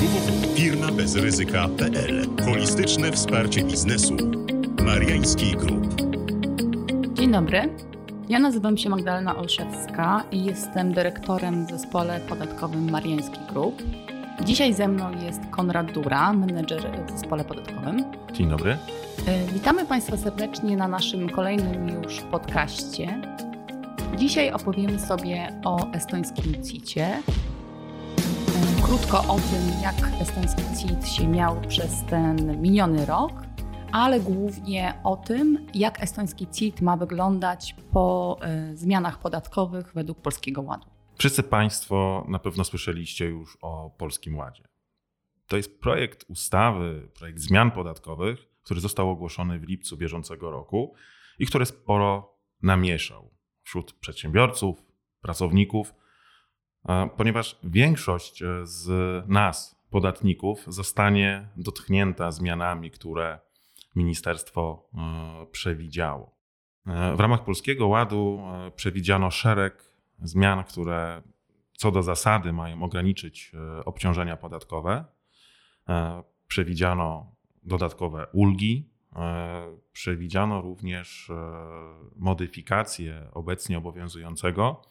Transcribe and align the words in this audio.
www.firmabezryzyka.pl 0.00 2.26
Holistyczne 2.44 3.12
wsparcie 3.12 3.64
biznesu. 3.64 4.16
Mariański 4.84 5.56
Group. 5.56 5.94
Dzień 7.12 7.32
dobry. 7.32 7.68
Ja 8.28 8.38
nazywam 8.38 8.76
się 8.76 8.88
Magdalena 8.88 9.36
Olszewska 9.36 10.24
i 10.32 10.44
jestem 10.44 10.92
dyrektorem 10.92 11.66
w 11.66 11.70
zespole 11.70 12.20
podatkowym 12.20 12.90
Mariański 12.90 13.38
Group. 13.52 13.82
Dzisiaj 14.44 14.74
ze 14.74 14.88
mną 14.88 15.10
jest 15.24 15.40
Konrad 15.50 15.92
Dura, 15.92 16.32
menedżer 16.32 17.04
w 17.06 17.10
zespole 17.10 17.44
podatkowym. 17.44 18.04
Dzień 18.32 18.48
dobry. 18.48 18.72
Y, 18.72 18.76
Witamy 19.52 19.86
Państwa 19.86 20.16
serdecznie 20.16 20.76
na 20.76 20.88
naszym 20.88 21.28
kolejnym 21.28 21.88
już 21.88 22.20
podcaście. 22.20 23.20
Dzisiaj 24.16 24.52
opowiemy 24.52 24.98
sobie 24.98 25.52
o 25.64 25.86
estońskim 25.92 26.64
CIT-cie. 26.64 27.22
Krótko 28.90 29.18
o 29.18 29.36
tym, 29.36 29.82
jak 29.82 30.20
estoński 30.20 30.62
CIT 30.62 31.08
się 31.08 31.28
miał 31.28 31.60
przez 31.68 32.04
ten 32.04 32.62
miniony 32.62 33.06
rok, 33.06 33.32
ale 33.92 34.20
głównie 34.20 34.94
o 35.04 35.16
tym, 35.16 35.66
jak 35.74 36.02
estoński 36.02 36.46
CIT 36.46 36.80
ma 36.80 36.96
wyglądać 36.96 37.76
po 37.92 38.38
y, 38.72 38.76
zmianach 38.76 39.18
podatkowych 39.18 39.94
według 39.94 40.20
Polskiego 40.20 40.62
Ładu. 40.62 40.86
Wszyscy 41.18 41.42
Państwo 41.42 42.26
na 42.28 42.38
pewno 42.38 42.64
słyszeliście 42.64 43.24
już 43.26 43.58
o 43.62 43.90
Polskim 43.98 44.36
Ładzie. 44.36 44.68
To 45.46 45.56
jest 45.56 45.80
projekt 45.80 46.24
ustawy, 46.28 47.08
projekt 47.14 47.38
zmian 47.38 47.70
podatkowych, 47.70 48.38
który 48.62 48.80
został 48.80 49.10
ogłoszony 49.10 49.58
w 49.58 49.68
lipcu 49.68 49.96
bieżącego 49.96 50.50
roku 50.50 50.94
i 51.38 51.46
który 51.46 51.66
sporo 51.66 52.36
namieszał 52.62 53.34
wśród 53.62 53.92
przedsiębiorców, 53.92 54.82
pracowników, 55.20 55.94
ponieważ 57.16 57.58
większość 57.64 58.42
e, 58.42 58.46
z 58.62 58.88
nas, 59.28 59.80
podatników, 59.90 60.64
zostanie 60.68 61.48
dotknięta 61.56 62.30
zmianami, 62.30 62.90
które 62.90 63.38
ministerstwo 63.96 64.88
e, 64.94 65.46
przewidziało. 65.46 66.40
W 67.16 67.20
ramach 67.20 67.44
Polskiego 67.44 67.88
Ładu 67.88 68.42
przewidziano 68.76 69.30
szereg 69.30 69.92
zmian, 70.22 70.64
które 70.64 71.22
co 71.72 71.90
do 71.90 72.02
zasady 72.02 72.52
mają 72.52 72.82
ograniczyć 72.82 73.52
obciążenia 73.84 74.36
podatkowe. 74.36 75.04
Przewidziano 76.46 77.36
dodatkowe 77.62 78.26
ulgi. 78.32 78.90
Przewidziano 79.92 80.60
również 80.60 81.30
modyfikację 82.16 83.28
obecnie 83.32 83.78
obowiązującego 83.78 84.82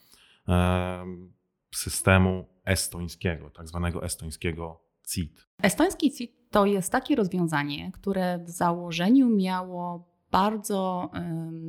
systemu 1.71 2.45
estońskiego, 2.65 3.49
tak 3.49 3.67
zwanego 3.67 4.03
estońskiego 4.03 4.81
CIT. 5.07 5.47
Estoński 5.61 6.11
CIT 6.11 6.31
to 6.51 6.65
jest 6.65 6.91
takie 6.91 7.15
rozwiązanie, 7.15 7.91
które 7.91 8.39
w 8.45 8.49
założeniu 8.49 9.29
miało 9.29 10.09
bardzo 10.31 11.11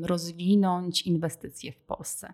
rozwinąć 0.02 1.02
inwestycje 1.02 1.72
w 1.72 1.80
Polsce. 1.80 2.32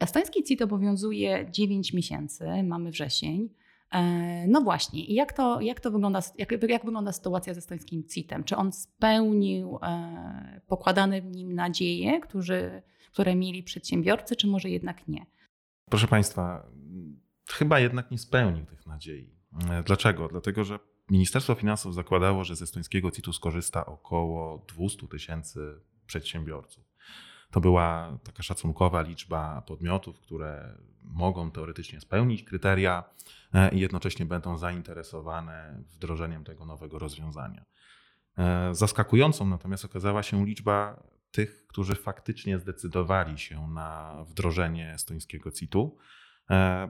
Estoński 0.00 0.44
CIT 0.44 0.62
obowiązuje 0.62 1.48
9 1.50 1.92
miesięcy, 1.92 2.44
mamy 2.62 2.90
wrzesień. 2.90 3.48
E, 3.92 4.46
No 4.48 4.60
właśnie, 4.60 5.04
i 5.04 5.14
jak 5.14 5.32
to, 5.32 5.60
jak 5.60 5.80
to 5.80 5.90
wygląda, 5.90 6.20
jak, 6.38 6.52
jak 6.68 6.84
wygląda 6.84 7.12
sytuacja 7.12 7.54
z 7.54 7.58
estońskim 7.58 8.04
CIT-em? 8.04 8.44
Czy 8.44 8.56
on 8.56 8.72
spełnił 8.72 9.78
e, 9.82 10.60
pokładane 10.66 11.20
w 11.22 11.26
nim 11.26 11.54
nadzieje, 11.54 12.20
którzy, 12.20 12.82
które 13.12 13.34
mieli 13.34 13.62
przedsiębiorcy, 13.62 14.36
czy 14.36 14.46
może 14.46 14.70
jednak 14.70 15.08
nie? 15.08 15.26
Proszę 15.90 16.08
Państwa, 16.08 16.66
chyba 17.50 17.80
jednak 17.80 18.10
nie 18.10 18.18
spełnił 18.18 18.66
tych 18.66 18.86
nadziei. 18.86 19.30
E, 19.70 19.82
Dlaczego? 19.82 20.28
Dlatego, 20.28 20.64
że 20.64 20.78
Ministerstwo 21.10 21.54
Finansów 21.54 21.94
zakładało, 21.94 22.44
że 22.44 22.56
z 22.56 22.62
estońskiego 22.62 23.10
CIT-u 23.10 23.32
skorzysta 23.32 23.86
około 23.86 24.66
200 24.76 25.08
tysięcy 25.08 25.80
przedsiębiorców. 26.06 26.84
To 27.50 27.60
była 27.60 28.18
taka 28.24 28.42
szacunkowa 28.42 29.02
liczba 29.02 29.62
podmiotów, 29.62 30.20
które 30.20 30.78
mogą 31.02 31.50
teoretycznie 31.50 32.00
spełnić 32.00 32.42
kryteria 32.42 33.04
e, 33.54 33.74
i 33.74 33.80
jednocześnie 33.80 34.26
będą 34.26 34.58
zainteresowane 34.58 35.82
wdrożeniem 35.90 36.44
tego 36.44 36.64
nowego 36.64 36.98
rozwiązania. 36.98 37.64
E, 38.38 38.74
Zaskakującą 38.74 39.46
natomiast 39.46 39.84
okazała 39.84 40.22
się 40.22 40.46
liczba 40.46 41.02
tych, 41.36 41.66
którzy 41.66 41.94
faktycznie 41.94 42.58
zdecydowali 42.58 43.38
się 43.38 43.68
na 43.68 44.24
wdrożenie 44.28 44.92
estońskiego 44.92 45.50
CIT-u. 45.50 45.96
E, 46.50 46.88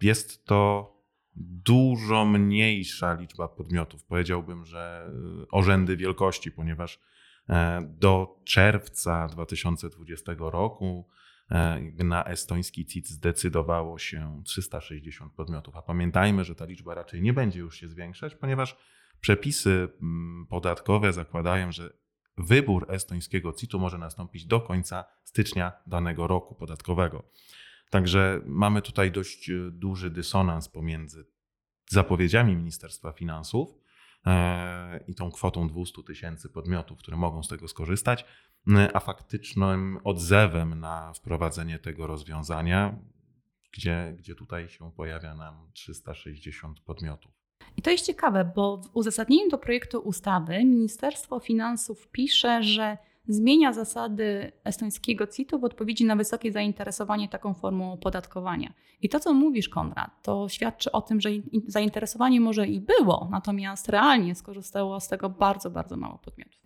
Jest 0.00 0.44
to 0.44 0.92
dużo 1.36 2.24
mniejsza 2.24 3.14
liczba 3.14 3.48
podmiotów. 3.48 4.04
Powiedziałbym, 4.04 4.64
że 4.64 5.10
orzędy 5.50 5.96
wielkości, 5.96 6.52
ponieważ 6.52 7.00
do 7.80 8.40
czerwca 8.44 9.28
2020 9.28 10.32
roku 10.38 11.08
na 12.04 12.24
estoński 12.24 12.86
CIT 12.86 13.08
zdecydowało 13.08 13.98
się 13.98 14.42
360 14.44 15.32
podmiotów. 15.32 15.76
A 15.76 15.82
pamiętajmy, 15.82 16.44
że 16.44 16.54
ta 16.54 16.64
liczba 16.64 16.94
raczej 16.94 17.22
nie 17.22 17.32
będzie 17.32 17.60
już 17.60 17.76
się 17.76 17.88
zwiększać, 17.88 18.34
ponieważ 18.34 18.76
przepisy 19.20 19.88
podatkowe 20.48 21.12
zakładają, 21.12 21.72
że 21.72 22.01
wybór 22.38 22.86
estońskiego 22.88 23.52
CIT-u 23.52 23.78
może 23.78 23.98
nastąpić 23.98 24.46
do 24.46 24.60
końca 24.60 25.04
stycznia 25.24 25.72
danego 25.86 26.26
roku 26.26 26.54
podatkowego. 26.54 27.22
Także 27.90 28.40
mamy 28.46 28.82
tutaj 28.82 29.12
dość 29.12 29.50
duży 29.70 30.10
dysonans 30.10 30.68
pomiędzy 30.68 31.26
zapowiedziami 31.88 32.56
Ministerstwa 32.56 33.12
Finansów 33.12 33.68
i 35.08 35.14
tą 35.14 35.30
kwotą 35.30 35.68
200 35.68 36.02
tysięcy 36.02 36.48
podmiotów, 36.48 36.98
które 36.98 37.16
mogą 37.16 37.42
z 37.42 37.48
tego 37.48 37.68
skorzystać, 37.68 38.24
a 38.94 39.00
faktycznym 39.00 39.98
odzewem 40.04 40.80
na 40.80 41.12
wprowadzenie 41.12 41.78
tego 41.78 42.06
rozwiązania, 42.06 42.98
gdzie, 43.72 44.14
gdzie 44.18 44.34
tutaj 44.34 44.68
się 44.68 44.92
pojawia 44.92 45.34
nam 45.34 45.70
360 45.72 46.80
podmiotów. 46.80 47.41
I 47.76 47.82
to 47.82 47.90
jest 47.90 48.06
ciekawe, 48.06 48.52
bo 48.56 48.76
w 48.76 48.96
uzasadnieniu 48.96 49.50
do 49.50 49.58
projektu 49.58 50.00
ustawy 50.00 50.64
Ministerstwo 50.64 51.40
Finansów 51.40 52.08
pisze, 52.08 52.62
że 52.62 52.98
zmienia 53.28 53.72
zasady 53.72 54.52
estońskiego 54.64 55.26
CIT-u 55.26 55.58
w 55.58 55.64
odpowiedzi 55.64 56.04
na 56.04 56.16
wysokie 56.16 56.52
zainteresowanie 56.52 57.28
taką 57.28 57.54
formą 57.54 57.92
opodatkowania. 57.92 58.72
I 59.02 59.08
to, 59.08 59.20
co 59.20 59.34
mówisz, 59.34 59.68
Konrad, 59.68 60.22
to 60.22 60.48
świadczy 60.48 60.92
o 60.92 61.02
tym, 61.02 61.20
że 61.20 61.30
zainteresowanie 61.66 62.40
może 62.40 62.66
i 62.66 62.80
było, 62.80 63.28
natomiast 63.30 63.88
realnie 63.88 64.34
skorzystało 64.34 65.00
z 65.00 65.08
tego 65.08 65.30
bardzo, 65.30 65.70
bardzo 65.70 65.96
mało 65.96 66.18
podmiotów. 66.18 66.60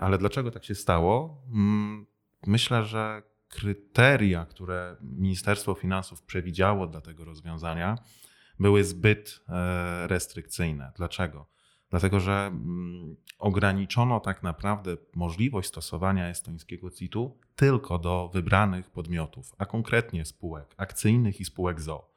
Ale 0.00 0.18
dlaczego 0.18 0.50
tak 0.50 0.64
się 0.64 0.74
stało? 0.74 1.42
Myślę, 2.46 2.84
że 2.84 3.22
kryteria, 3.48 4.46
które 4.46 4.96
Ministerstwo 5.02 5.74
Finansów 5.74 6.22
przewidziało 6.22 6.86
dla 6.86 7.00
tego 7.00 7.24
rozwiązania, 7.24 7.98
były 8.60 8.84
zbyt 8.84 9.44
restrykcyjne. 10.06 10.92
Dlaczego? 10.96 11.46
Dlatego, 11.90 12.20
że 12.20 12.52
ograniczono 13.38 14.20
tak 14.20 14.42
naprawdę 14.42 14.96
możliwość 15.14 15.68
stosowania 15.68 16.28
estońskiego 16.28 16.90
CIT-u 16.90 17.38
tylko 17.56 17.98
do 17.98 18.30
wybranych 18.32 18.90
podmiotów, 18.90 19.52
a 19.58 19.66
konkretnie 19.66 20.24
spółek 20.24 20.74
akcyjnych 20.76 21.40
i 21.40 21.44
spółek 21.44 21.80
ZO. 21.80 22.14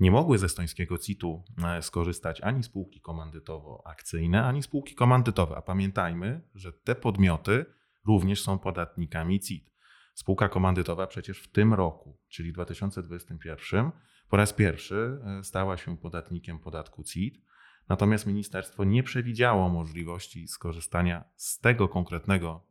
Nie 0.00 0.10
mogły 0.10 0.38
z 0.38 0.44
estońskiego 0.44 0.98
CIT-u 0.98 1.44
skorzystać 1.80 2.40
ani 2.40 2.62
spółki 2.62 3.00
komandytowo-akcyjne, 3.00 4.44
ani 4.44 4.62
spółki 4.62 4.94
komandytowe. 4.94 5.56
A 5.56 5.62
pamiętajmy, 5.62 6.40
że 6.54 6.72
te 6.72 6.94
podmioty 6.94 7.66
również 8.06 8.42
są 8.42 8.58
podatnikami 8.58 9.40
CIT. 9.40 9.70
Spółka 10.14 10.48
komandytowa 10.48 11.06
przecież 11.06 11.40
w 11.40 11.52
tym 11.52 11.74
roku, 11.74 12.18
czyli 12.28 12.52
2021, 12.52 13.90
po 14.28 14.36
raz 14.36 14.52
pierwszy 14.52 15.20
stała 15.42 15.76
się 15.76 15.96
podatnikiem 15.96 16.58
podatku 16.58 17.04
CIT. 17.04 17.42
Natomiast 17.88 18.26
ministerstwo 18.26 18.84
nie 18.84 19.02
przewidziało 19.02 19.68
możliwości 19.68 20.48
skorzystania 20.48 21.24
z 21.36 21.58
tego 21.58 21.88
konkretnego 21.88 22.66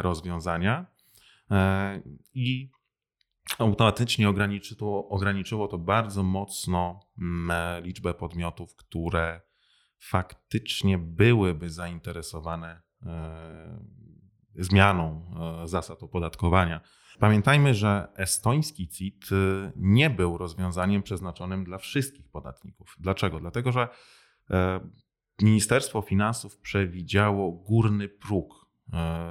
rozwiązania 0.00 0.86
i 2.34 2.70
automatycznie 3.58 4.28
ograniczyło, 4.28 5.08
ograniczyło 5.08 5.68
to 5.68 5.78
bardzo 5.78 6.22
mocno 6.22 7.00
liczbę 7.82 8.14
podmiotów, 8.14 8.76
które 8.76 9.40
faktycznie 9.98 10.98
byłyby 10.98 11.70
zainteresowane 11.70 12.82
zmianą 14.54 15.34
zasad 15.64 16.02
opodatkowania. 16.02 16.80
Pamiętajmy, 17.18 17.74
że 17.74 18.08
estoński 18.16 18.88
CIT 18.88 19.28
nie 19.76 20.10
był 20.10 20.38
rozwiązaniem 20.38 21.02
przeznaczonym 21.02 21.64
dla 21.64 21.78
wszystkich 21.78 22.28
podatników. 22.28 22.96
Dlaczego? 23.00 23.40
Dlatego, 23.40 23.72
że 23.72 23.88
Ministerstwo 25.42 26.02
Finansów 26.02 26.58
przewidziało 26.58 27.52
górny 27.52 28.08
próg 28.08 28.66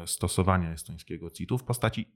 stosowania 0.05 0.71
estońskiego 0.71 1.29
CIT-u 1.29 1.57
w 1.57 1.63
postaci 1.63 2.13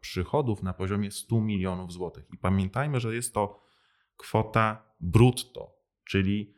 przychodów 0.00 0.62
na 0.62 0.74
poziomie 0.74 1.10
100 1.10 1.40
milionów 1.40 1.92
złotych. 1.92 2.28
I 2.34 2.38
pamiętajmy, 2.38 3.00
że 3.00 3.14
jest 3.14 3.34
to 3.34 3.62
kwota 4.16 4.92
brutto, 5.00 5.74
czyli 6.04 6.54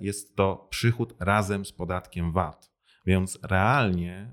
jest 0.00 0.36
to 0.36 0.66
przychód 0.70 1.14
razem 1.20 1.64
z 1.64 1.72
podatkiem 1.72 2.32
VAT. 2.32 2.71
Więc 3.06 3.38
realnie 3.42 4.30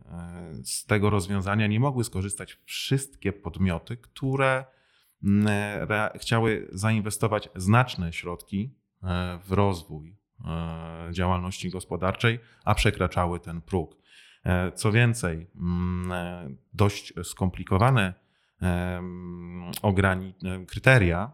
z 0.64 0.86
tego 0.86 1.10
rozwiązania 1.10 1.68
nie 1.68 1.80
mogły 1.80 2.04
skorzystać 2.04 2.58
wszystkie 2.66 3.34
podmioty, 3.34 3.98
które 3.98 4.66
chciały 6.16 6.68
zainwestować 6.72 7.50
znaczne 7.56 8.14
środki 8.14 8.76
w 9.44 9.52
rozwój 9.52 10.16
działalności 11.12 11.70
gospodarczej, 11.70 12.40
a 12.66 12.76
przekraczały 12.76 13.40
ten 13.40 13.62
próg. 13.62 14.00
E, 14.44 14.72
co 14.72 14.92
więcej, 14.92 15.48
mm, 15.56 16.12
e, 16.12 16.50
dość 16.74 17.14
skomplikowane 17.24 18.14
kryteria 20.68 21.32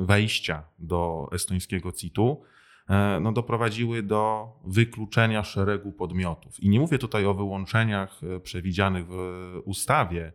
wejścia 0.00 0.62
do 0.78 1.28
estońskiego 1.32 1.92
CIT-u 1.92 2.42
e, 2.42 2.57
no, 3.20 3.32
doprowadziły 3.32 4.02
do 4.02 4.52
wykluczenia 4.64 5.44
szeregu 5.44 5.92
podmiotów. 5.92 6.60
I 6.60 6.68
nie 6.68 6.80
mówię 6.80 6.98
tutaj 6.98 7.26
o 7.26 7.34
wyłączeniach 7.34 8.20
przewidzianych 8.42 9.06
w 9.06 9.62
ustawie, 9.64 10.32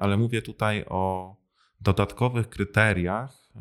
ale 0.00 0.16
mówię 0.16 0.42
tutaj 0.42 0.84
o 0.88 1.36
dodatkowych 1.80 2.48
kryteriach, 2.48 3.52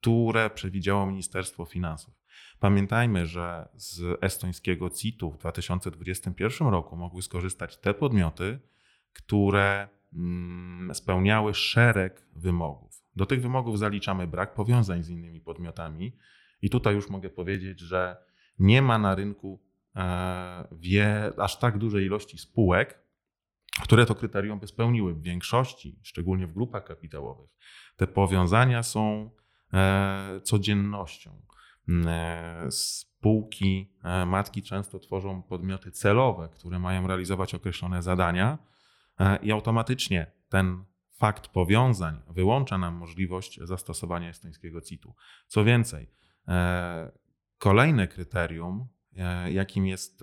które 0.00 0.50
przewidziało 0.50 1.06
Ministerstwo 1.06 1.64
Finansów. 1.64 2.14
Pamiętajmy, 2.60 3.26
że 3.26 3.68
z 3.74 4.18
estońskiego 4.24 4.90
CIT-u 4.90 5.30
w 5.30 5.38
2021 5.38 6.68
roku 6.68 6.96
mogły 6.96 7.22
skorzystać 7.22 7.76
te 7.76 7.94
podmioty, 7.94 8.58
które 9.12 9.88
mm, 10.14 10.94
spełniały 10.94 11.54
szereg 11.54 12.26
wymogów. 12.36 13.02
Do 13.16 13.26
tych 13.26 13.42
wymogów 13.42 13.78
zaliczamy 13.78 14.26
brak 14.26 14.54
powiązań 14.54 15.02
z 15.02 15.08
innymi 15.08 15.40
podmiotami, 15.40 16.12
i 16.62 16.70
tutaj 16.70 16.94
już 16.94 17.10
mogę 17.10 17.30
powiedzieć, 17.30 17.80
że 17.80 18.16
nie 18.58 18.82
ma 18.82 18.98
na 18.98 19.14
rynku 19.14 19.62
e, 19.96 20.68
wie, 20.72 21.32
aż 21.38 21.58
tak 21.58 21.78
dużej 21.78 22.06
ilości 22.06 22.38
spółek, 22.38 23.02
które 23.82 24.06
to 24.06 24.14
kryterium 24.14 24.60
by 24.60 24.66
spełniły. 24.66 25.14
W 25.14 25.22
większości, 25.22 25.98
szczególnie 26.02 26.46
w 26.46 26.52
grupach 26.52 26.84
kapitałowych, 26.84 27.50
te 27.96 28.06
powiązania 28.06 28.82
są 28.82 29.30
e, 29.72 30.40
codziennością. 30.42 31.42
E, 32.06 32.66
spółki 32.70 33.92
matki 34.26 34.62
często 34.62 34.98
tworzą 34.98 35.42
podmioty 35.42 35.90
celowe, 35.90 36.48
które 36.48 36.78
mają 36.78 37.06
realizować 37.06 37.54
określone 37.54 38.02
zadania, 38.02 38.58
i 39.42 39.52
automatycznie 39.52 40.32
ten 40.48 40.84
fakt 41.18 41.48
powiązań 41.48 42.22
wyłącza 42.28 42.78
nam 42.78 42.94
możliwość 42.94 43.60
zastosowania 43.62 44.28
estońskiego 44.28 44.80
CIT-u. 44.80 45.14
Co 45.46 45.64
więcej, 45.64 46.10
kolejne 47.58 48.08
kryterium, 48.08 48.88
jakim 49.50 49.86
jest 49.86 50.20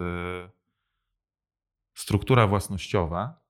struktura 1.93 2.47
własnościowa, 2.47 3.45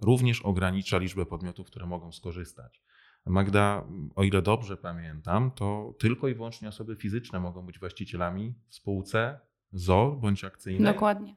również 0.00 0.42
ogranicza 0.42 0.98
liczbę 0.98 1.26
podmiotów, 1.26 1.66
które 1.66 1.86
mogą 1.86 2.12
skorzystać. 2.12 2.82
Magda, 3.26 3.86
o 4.14 4.24
ile 4.24 4.42
dobrze 4.42 4.76
pamiętam, 4.76 5.50
to 5.50 5.94
tylko 5.98 6.28
i 6.28 6.34
wyłącznie 6.34 6.68
osoby 6.68 6.96
fizyczne 6.96 7.40
mogą 7.40 7.66
być 7.66 7.78
właścicielami 7.78 8.54
w 8.68 8.74
spółce 8.74 9.40
ZO 9.72 10.18
bądź 10.20 10.44
akcyjnej. 10.44 10.94
Dokładnie. 10.94 11.36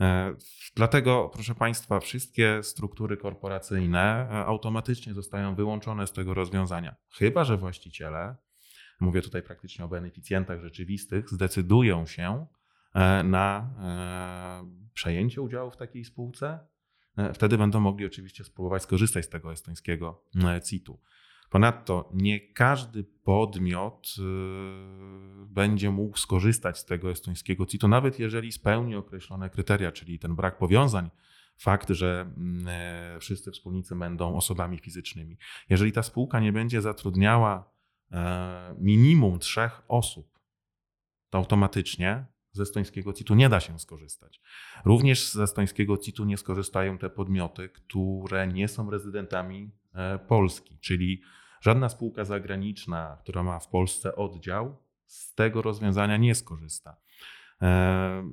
E, 0.00 0.34
dlatego, 0.74 1.30
proszę 1.34 1.54
Państwa, 1.54 2.00
wszystkie 2.00 2.62
struktury 2.62 3.16
korporacyjne 3.16 4.28
e, 4.30 4.46
automatycznie 4.46 5.14
zostają 5.14 5.54
wyłączone 5.54 6.06
z 6.06 6.12
tego 6.12 6.34
rozwiązania. 6.34 6.96
Chyba, 7.10 7.44
że 7.44 7.56
właściciele, 7.56 8.36
mówię 9.00 9.22
tutaj 9.22 9.42
praktycznie 9.42 9.84
o 9.84 9.88
beneficjentach 9.88 10.60
rzeczywistych, 10.60 11.30
zdecydują 11.30 12.06
się 12.06 12.46
e, 12.94 13.22
na 13.22 13.74
przejęcie 14.94 15.42
udziału 15.42 15.70
w 15.70 15.76
takiej 15.76 16.04
spółce 16.04 16.58
E, 17.16 17.34
wtedy 17.34 17.58
będą 17.58 17.80
mogli 17.80 18.06
oczywiście 18.06 18.44
spróbować 18.44 18.82
skorzystać 18.82 19.24
z 19.24 19.28
tego 19.28 19.52
estońskiego 19.52 20.24
e, 20.44 20.60
CIT-u. 20.62 21.00
Ponadto 21.50 22.10
nie 22.14 22.52
każdy 22.52 23.04
podmiot 23.04 24.14
e, 24.18 24.22
będzie 25.46 25.90
mógł 25.90 26.18
skorzystać 26.18 26.78
z 26.78 26.84
tego 26.84 27.10
estońskiego 27.10 27.66
CIT-u, 27.66 27.88
nawet 27.88 28.18
jeżeli 28.18 28.52
spełni 28.52 28.96
określone 28.96 29.50
kryteria, 29.50 29.92
czyli 29.92 30.18
ten 30.18 30.34
brak 30.34 30.58
powiązań, 30.58 31.10
fakt, 31.58 31.90
że 31.90 32.32
mm, 32.36 33.20
wszyscy 33.20 33.52
wspólnicy 33.52 33.96
będą 33.96 34.36
osobami 34.36 34.78
fizycznymi. 34.78 35.36
Jeżeli 35.70 35.92
ta 35.92 36.02
spółka 36.02 36.40
nie 36.40 36.52
będzie 36.52 36.82
zatrudniała 36.82 37.73
minimum 38.78 39.38
trzech 39.38 39.82
osób, 39.88 40.38
to 41.30 41.38
automatycznie 41.38 42.26
z 42.54 42.60
estońskiego 42.60 43.12
CIT-u 43.12 43.34
nie 43.34 43.48
da 43.48 43.60
się 43.60 43.78
skorzystać. 43.78 44.40
Również 44.84 45.28
z 45.28 45.36
estońskiego 45.36 45.96
CIT-u 45.96 46.24
nie 46.24 46.36
skorzystają 46.36 46.98
te 46.98 47.10
podmioty, 47.10 47.68
które 47.68 48.46
nie 48.46 48.68
są 48.68 48.90
rezydentami 48.90 49.70
e, 49.94 50.18
Polski, 50.18 50.78
czyli 50.78 51.22
żadna 51.60 51.88
spółka 51.88 52.24
zagraniczna, 52.24 53.18
która 53.22 53.42
ma 53.42 53.58
w 53.58 53.68
Polsce 53.68 54.16
oddział, 54.16 54.76
z 55.06 55.34
tego 55.34 55.62
rozwiązania 55.62 56.16
nie 56.16 56.34
skorzysta. 56.34 56.96
E, 57.62 58.32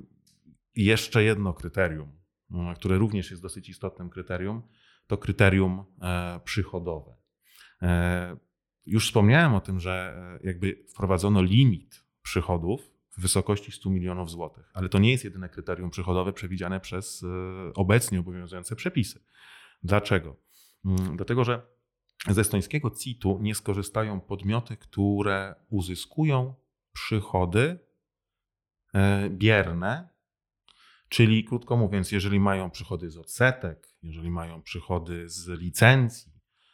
jeszcze 0.74 1.24
jedno 1.24 1.54
kryterium, 1.54 2.12
e, 2.54 2.74
które 2.74 2.98
również 2.98 3.30
jest 3.30 3.42
dosyć 3.42 3.68
istotnym 3.68 4.10
kryterium, 4.10 4.62
to 5.06 5.18
kryterium 5.18 5.84
przychodowe. 6.44 7.14
Już 8.86 9.06
wspomniałem 9.06 9.54
o 9.54 9.60
tym, 9.60 9.80
że 9.80 10.16
jakby 10.44 10.84
wprowadzono 10.88 11.42
limit 11.42 12.04
przychodów 12.22 12.90
w 13.16 13.22
wysokości 13.22 13.72
100 13.72 13.90
milionów 13.90 14.30
złotych. 14.30 14.70
Ale 14.74 14.88
to 14.88 14.98
nie 14.98 15.10
jest 15.10 15.24
jedyne 15.24 15.48
kryterium 15.48 15.90
przychodowe 15.90 16.32
przewidziane 16.32 16.80
przez 16.80 17.22
e, 17.22 17.26
obecnie 17.74 18.20
obowiązujące 18.20 18.76
przepisy. 18.76 19.24
Dlaczego? 19.82 20.36
Mm, 20.84 21.16
dlatego, 21.16 21.44
że 21.44 21.62
z 22.28 22.38
estońskiego 22.38 22.90
CIT-u 22.90 23.38
nie 23.40 23.54
skorzystają 23.54 24.20
podmioty, 24.20 24.76
które 24.76 25.54
uzyskują 25.68 26.54
przychody 26.92 27.78
e, 28.94 29.30
bierne, 29.30 30.08
czyli 31.08 31.44
krótko 31.44 31.76
mówiąc, 31.76 32.12
jeżeli 32.12 32.40
mają 32.40 32.70
przychody 32.70 33.10
z 33.10 33.16
odsetek, 33.16 33.88
jeżeli 34.02 34.30
mają 34.30 34.62
przychody 34.62 35.28
z 35.28 35.48
licencji, 35.48 36.31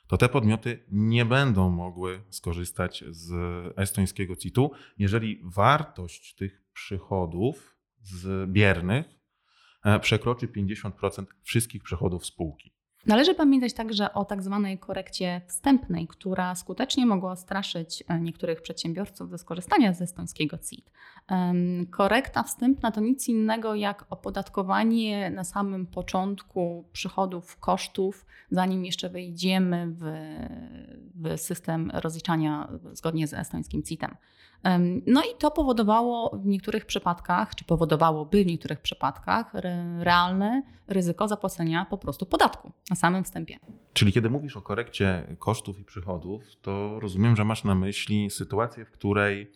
to 0.08 0.16
te 0.16 0.28
podmioty 0.28 0.84
nie 0.90 1.24
będą 1.24 1.70
mogły 1.70 2.22
skorzystać 2.30 3.04
z 3.10 3.32
estońskiego 3.78 4.36
CIT-u, 4.36 4.70
jeżeli 4.98 5.40
wartość 5.44 6.34
tych 6.34 6.64
przychodów 6.72 7.76
z 8.02 8.50
biernych 8.50 9.06
e, 9.84 10.00
przekroczy 10.00 10.48
50% 10.48 11.26
wszystkich 11.42 11.82
przychodów 11.82 12.26
spółki. 12.26 12.77
Należy 13.06 13.34
pamiętać 13.34 13.72
także 13.72 14.14
o 14.14 14.24
tak 14.24 14.42
zwanej 14.42 14.78
korekcie 14.78 15.40
wstępnej, 15.46 16.08
która 16.08 16.54
skutecznie 16.54 17.06
mogła 17.06 17.36
straszyć 17.36 18.04
e, 18.08 18.20
niektórych 18.20 18.62
przedsiębiorców 18.62 19.30
ze 19.30 19.38
skorzystania 19.38 19.94
z 19.94 20.02
estońskiego 20.02 20.58
CIT. 20.58 20.90
Korekta 21.90 22.42
wstępna 22.42 22.92
to 22.92 23.00
nic 23.00 23.28
innego 23.28 23.74
jak 23.74 24.04
opodatkowanie 24.10 25.30
na 25.30 25.44
samym 25.44 25.86
początku 25.86 26.84
przychodów, 26.92 27.56
kosztów, 27.60 28.26
zanim 28.50 28.84
jeszcze 28.84 29.08
wejdziemy 29.10 29.86
w 29.88 30.04
system 31.36 31.90
rozliczania 31.94 32.68
zgodnie 32.92 33.26
z 33.26 33.34
estońskim 33.34 33.82
CIT-em. 33.82 34.16
No 35.06 35.22
i 35.22 35.38
to 35.38 35.50
powodowało 35.50 36.38
w 36.42 36.46
niektórych 36.46 36.86
przypadkach, 36.86 37.54
czy 37.54 37.64
powodowałoby 37.64 38.44
w 38.44 38.46
niektórych 38.46 38.80
przypadkach 38.80 39.52
realne 39.98 40.62
ryzyko 40.88 41.28
zapłacenia 41.28 41.84
po 41.84 41.98
prostu 41.98 42.26
podatku 42.26 42.72
na 42.90 42.96
samym 42.96 43.24
wstępie. 43.24 43.58
Czyli 43.92 44.12
kiedy 44.12 44.30
mówisz 44.30 44.56
o 44.56 44.62
korekcie 44.62 45.36
kosztów 45.38 45.78
i 45.78 45.84
przychodów, 45.84 46.42
to 46.62 47.00
rozumiem, 47.00 47.36
że 47.36 47.44
masz 47.44 47.64
na 47.64 47.74
myśli 47.74 48.30
sytuację, 48.30 48.84
w 48.84 48.90
której 48.90 49.52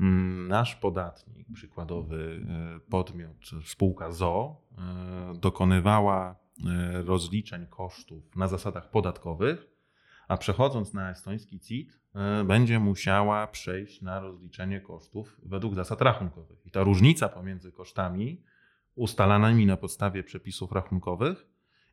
mm, 0.00 0.48
nasz 0.48 0.74
podatnik, 0.74 1.46
przykładowy 1.54 2.46
e, 2.48 2.90
podmiot, 2.90 3.36
spółka 3.64 4.12
ZO, 4.12 4.56
e, 4.78 5.34
dokonywała 5.40 6.36
e, 6.66 7.02
rozliczeń 7.02 7.66
kosztów 7.66 8.36
na 8.36 8.48
zasadach 8.48 8.90
podatkowych, 8.90 9.75
a 10.28 10.36
przechodząc 10.36 10.94
na 10.94 11.10
estoński 11.10 11.60
CIT, 11.60 12.06
E, 12.16 12.44
będzie 12.44 12.78
musiała 12.78 13.46
przejść 13.46 14.02
na 14.02 14.20
rozliczenie 14.20 14.80
kosztów 14.80 15.36
według 15.42 15.74
zasad 15.74 16.02
rachunkowych. 16.02 16.66
I 16.66 16.70
ta 16.70 16.82
różnica 16.82 17.28
pomiędzy 17.28 17.72
kosztami 17.72 18.42
ustalanymi 18.94 19.66
na 19.66 19.76
podstawie 19.76 20.22
przepisów 20.22 20.72
rachunkowych 20.72 21.46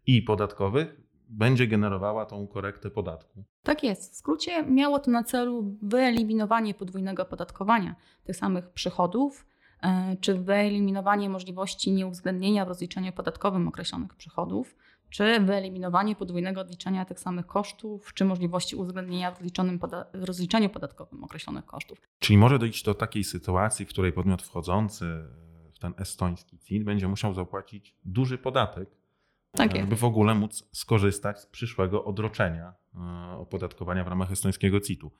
i 0.05 0.21
podatkowych 0.21 1.01
będzie 1.29 1.67
generowała 1.67 2.25
tą 2.25 2.47
korektę 2.47 2.89
podatku. 2.89 3.43
Tak 3.63 3.83
jest. 3.83 4.13
W 4.13 4.15
skrócie 4.15 4.63
miało 4.63 4.99
to 4.99 5.11
na 5.11 5.23
celu 5.23 5.77
wyeliminowanie 5.81 6.73
podwójnego 6.73 7.25
podatkowania 7.25 7.95
tych 8.23 8.35
samych 8.35 8.69
przychodów, 8.69 9.45
e, 9.81 10.15
czy 10.21 10.33
wyeliminowanie 10.35 11.29
możliwości 11.29 11.91
nieuwzględnienia 11.91 12.65
w 12.65 12.67
rozliczeniu 12.67 13.11
podatkowym 13.13 13.67
określonych 13.67 14.15
przychodów, 14.15 14.75
czy 15.13 15.39
wyeliminowanie 15.39 16.15
podwójnego 16.15 16.61
odliczania 16.61 17.05
tych 17.05 17.19
samych 17.19 17.45
kosztów, 17.45 18.13
czy 18.13 18.25
możliwości 18.25 18.75
uwzględnienia 18.75 19.31
w 19.31 19.39
poda 19.79 20.05
w 20.13 20.23
rozliczeniu 20.23 20.69
podatkowym 20.69 21.23
określonych 21.23 21.65
kosztów. 21.65 21.97
Czyli 22.19 22.37
może 22.37 22.59
dojść 22.59 22.83
do 22.83 22.93
takiej 22.93 23.23
sytuacji, 23.23 23.85
w 23.85 23.89
której 23.89 24.13
podmiot 24.13 24.41
wchodzący 24.41 25.05
w 25.75 25.79
ten 25.79 25.93
estoński 25.97 26.59
CIT 26.59 26.83
będzie 26.83 27.07
musiał 27.07 27.33
zapłacić 27.33 27.95
duży 28.05 28.37
podatek, 28.37 28.89
tak 29.51 29.75
jest. 29.75 29.89
by 29.89 29.95
w 29.95 30.03
ogóle 30.03 30.35
móc 30.35 30.69
skorzystać 30.71 31.39
z 31.39 31.45
przyszłego 31.45 32.05
odroczenia 32.05 32.73
e, 32.95 32.99
opodatkowania 33.37 34.03
w 34.03 34.07
ramach 34.07 34.31
estońskiego 34.31 34.79
CIT-u. 34.79 35.11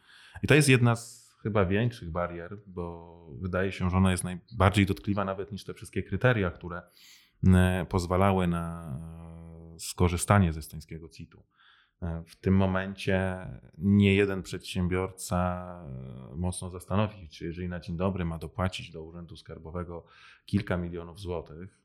I 0.44 0.48
to 0.48 0.56
jest 0.56 0.70
jedna 0.70 0.96
z 0.96 1.36
chyba 1.44 1.66
większych 1.66 2.12
barier, 2.12 2.58
bo 2.68 3.28
wydaje 3.42 3.72
się, 3.72 3.90
że 3.90 3.98
ona 3.98 4.12
jest 4.12 4.24
najbardziej 4.24 4.86
dotkliwa 4.86 5.26
nawet 5.26 5.52
niż 5.52 5.64
te 5.64 5.74
wszystkie 5.74 6.04
kryteria, 6.04 6.52
które 6.52 6.82
e, 7.48 7.86
pozwalały 7.90 8.48
na 8.48 8.94
skorzystanie 9.88 10.54
z 10.54 10.58
estońskiego 10.58 11.10
CIT-u. 11.10 11.44
W 12.28 12.36
tym 12.36 12.56
momencie 12.56 13.48
nie 13.78 14.16
jeden 14.16 14.44
przedsiębiorca 14.44 15.66
mocno 16.36 16.70
zastanowi 16.70 17.22
się, 17.22 17.28
czy 17.28 17.46
jeżeli 17.46 17.70
na 17.70 17.80
dzień 17.80 17.98
dobry 17.98 18.26
ma 18.26 18.38
dopłacić 18.38 18.92
do 18.92 19.04
Urzędu 19.04 19.38
Skarbowego 19.38 20.06
kilka 20.46 20.78
milionów 20.78 21.20
złotych, 21.20 21.82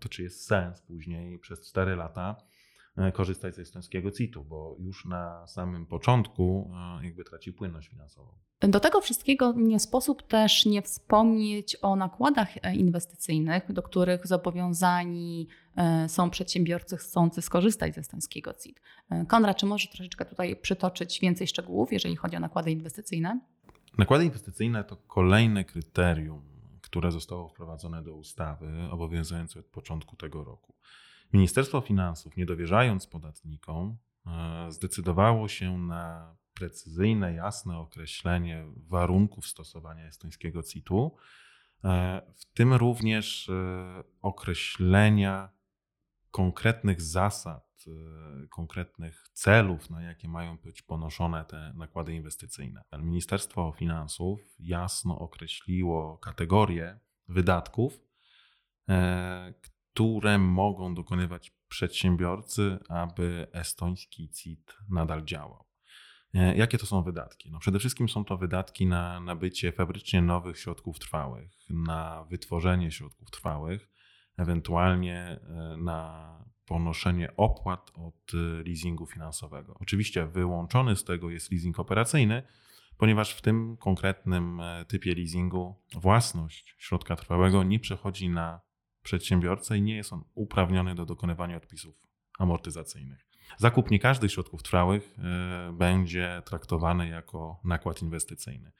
to 0.00 0.08
czy 0.08 0.22
jest 0.22 0.46
sens 0.46 0.82
później 0.82 1.38
przez 1.38 1.68
4 1.68 1.96
lata 1.96 2.36
E, 2.36 2.59
korzystać 3.12 3.54
z 3.54 3.58
estońskiego 3.58 4.10
CIT-u, 4.10 4.44
bo 4.44 4.76
już 4.78 5.04
na 5.04 5.46
samym 5.46 5.86
początku 5.86 6.70
e, 7.00 7.04
jakby 7.04 7.24
traci 7.24 7.52
płynność 7.52 7.88
finansową. 7.88 8.32
Do 8.60 8.80
tego 8.80 9.00
wszystkiego 9.00 9.52
nie 9.56 9.80
sposób 9.80 10.22
też 10.22 10.66
nie 10.66 10.82
wspomnieć 10.82 11.76
o 11.82 11.96
nakładach 11.96 12.48
e, 12.62 12.74
inwestycyjnych, 12.74 13.72
do 13.72 13.82
których 13.82 14.26
zobowiązani 14.26 15.48
są 16.08 16.30
przedsiębiorcy 16.30 16.96
chcący 16.96 17.42
skorzystać 17.42 17.94
z 17.94 17.98
estońskiego 17.98 18.54
CIT. 18.54 18.80
Konrad, 19.28 19.56
czy 19.56 19.66
możesz 19.66 19.90
troszeczkę 19.90 20.24
tutaj 20.24 20.56
przytoczyć 20.56 21.20
więcej 21.20 21.46
szczegółów, 21.46 21.92
jeżeli 21.92 22.16
chodzi 22.16 22.36
o 22.36 22.40
nakłady 22.40 22.70
inwestycyjne? 22.70 23.40
Nakłady 23.98 24.24
inwestycyjne 24.24 24.84
to 24.84 24.96
kolejne 24.96 25.64
kryterium, 25.64 26.42
które 26.80 27.12
zostało 27.12 27.48
wprowadzone 27.48 28.02
do 28.02 28.14
ustawy 28.14 28.66
obowiązującej 28.90 29.60
od 29.60 29.66
początku 29.66 30.16
tego 30.16 30.44
roku. 30.44 30.74
Ministerstwo 31.32 31.80
Finansów, 31.80 32.36
nie 32.36 32.46
dowierzając 32.46 33.06
podatnikom, 33.06 33.96
e, 34.26 34.72
zdecydowało 34.72 35.48
się 35.48 35.78
na 35.78 36.36
precyzyjne, 36.54 37.34
jasne 37.34 37.78
określenie 37.78 38.64
warunków 38.76 39.46
stosowania 39.46 40.06
estońskiego 40.06 40.62
CIT-u, 40.62 41.16
e, 41.84 42.22
w 42.36 42.44
tym 42.44 42.74
również 42.74 43.48
e, 43.48 44.04
określenia 44.22 45.48
konkretnych 46.30 47.02
zasad, 47.02 47.70
konkretnych 48.50 49.28
celów, 49.32 49.90
na 49.90 50.02
jakie 50.02 50.28
mają 50.28 50.58
być 50.58 50.82
ponoszone 50.82 51.44
te 51.44 51.72
nakłady 51.76 52.14
inwestycyjne. 52.14 52.82
Ministerstwo 52.98 53.72
Finansów 53.72 54.40
jasno 54.58 55.18
określiło 55.18 56.18
kategorie 56.18 56.98
wydatków, 57.28 58.00
które 60.00 60.38
mogą 60.38 60.94
dokonywać 60.94 61.52
przedsiębiorcy, 61.68 62.78
aby 62.88 63.46
estoński 63.52 64.30
CIT 64.30 64.76
nadal 64.88 65.24
działał. 65.24 65.64
E, 66.34 66.56
jakie 66.56 66.78
to 66.78 66.86
są 66.86 67.02
wydatki? 67.02 67.50
No 67.50 67.58
przede 67.58 67.78
wszystkim 67.78 68.08
są 68.08 68.24
to 68.24 68.36
wydatki 68.36 68.86
na 68.86 69.20
nabycie 69.20 69.72
fabrycznie 69.72 70.22
nowych 70.22 70.58
środków 70.58 70.98
trwałych, 70.98 71.50
na 71.70 72.24
wytworzenie 72.24 72.90
środków 72.90 73.30
trwałych, 73.30 73.88
ewentualnie 74.36 75.16
e, 75.18 75.76
na 75.76 76.44
ponoszenie 76.66 77.36
opłat 77.36 77.90
od 77.94 78.32
leasingu 78.66 79.06
finansowego. 79.06 79.76
Oczywiście 79.80 80.26
wyłączony 80.26 80.96
z 80.96 81.04
tego 81.04 81.30
jest 81.30 81.52
leasing 81.52 81.80
operacyjny, 81.80 82.42
ponieważ 82.96 83.34
w 83.34 83.42
tym 83.42 83.76
konkretnym 83.76 84.60
e, 84.60 84.84
typie 84.84 85.14
leasingu 85.14 85.74
własność 85.94 86.74
środka 86.78 87.16
trwałego 87.16 87.62
nie 87.62 87.80
przechodzi 87.80 88.28
na 88.28 88.69
przedsiębiorcę 89.02 89.78
i 89.78 89.82
nie 89.82 89.96
jest 89.96 90.12
on 90.12 90.24
uprawniony 90.34 90.94
do 90.94 91.06
dokonywania 91.06 91.56
odpisów 91.56 91.94
amortyzacyjnych. 92.38 93.26
Zakup 93.58 93.90
nie 93.90 93.98
każdych 93.98 94.32
środków 94.32 94.62
trwałych 94.62 95.14
e, 95.18 95.72
będzie 95.72 96.42
traktowany 96.44 97.08
jako 97.08 97.60
nakład 97.64 98.02
inwestycyjny. 98.02 98.72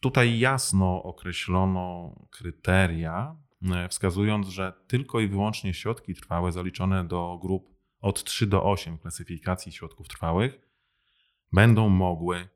Tutaj 0.00 0.38
jasno 0.38 1.02
określono 1.02 2.14
kryteria, 2.30 3.36
e, 3.62 3.88
wskazując, 3.88 4.48
że 4.48 4.72
tylko 4.86 5.20
i 5.20 5.28
wyłącznie 5.28 5.74
środki 5.74 6.14
trwałe 6.14 6.52
zaliczone 6.52 7.08
do 7.08 7.38
grup 7.42 7.76
od 8.00 8.24
3 8.24 8.46
do 8.46 8.64
8 8.64 8.98
klasyfikacji 8.98 9.72
środków 9.72 10.08
trwałych 10.08 10.68
będą 11.52 11.88
mogły 11.88 12.48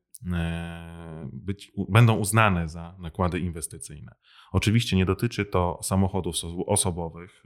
być, 1.33 1.73
będą 1.89 2.17
uznane 2.17 2.69
za 2.69 2.97
nakłady 2.99 3.41
inwestycyjne. 3.41 4.15
Oczywiście 4.53 4.97
nie 4.97 5.07
dotyczy 5.07 5.45
to 5.45 5.79
samochodów 5.83 6.35
osobowych, 6.67 7.45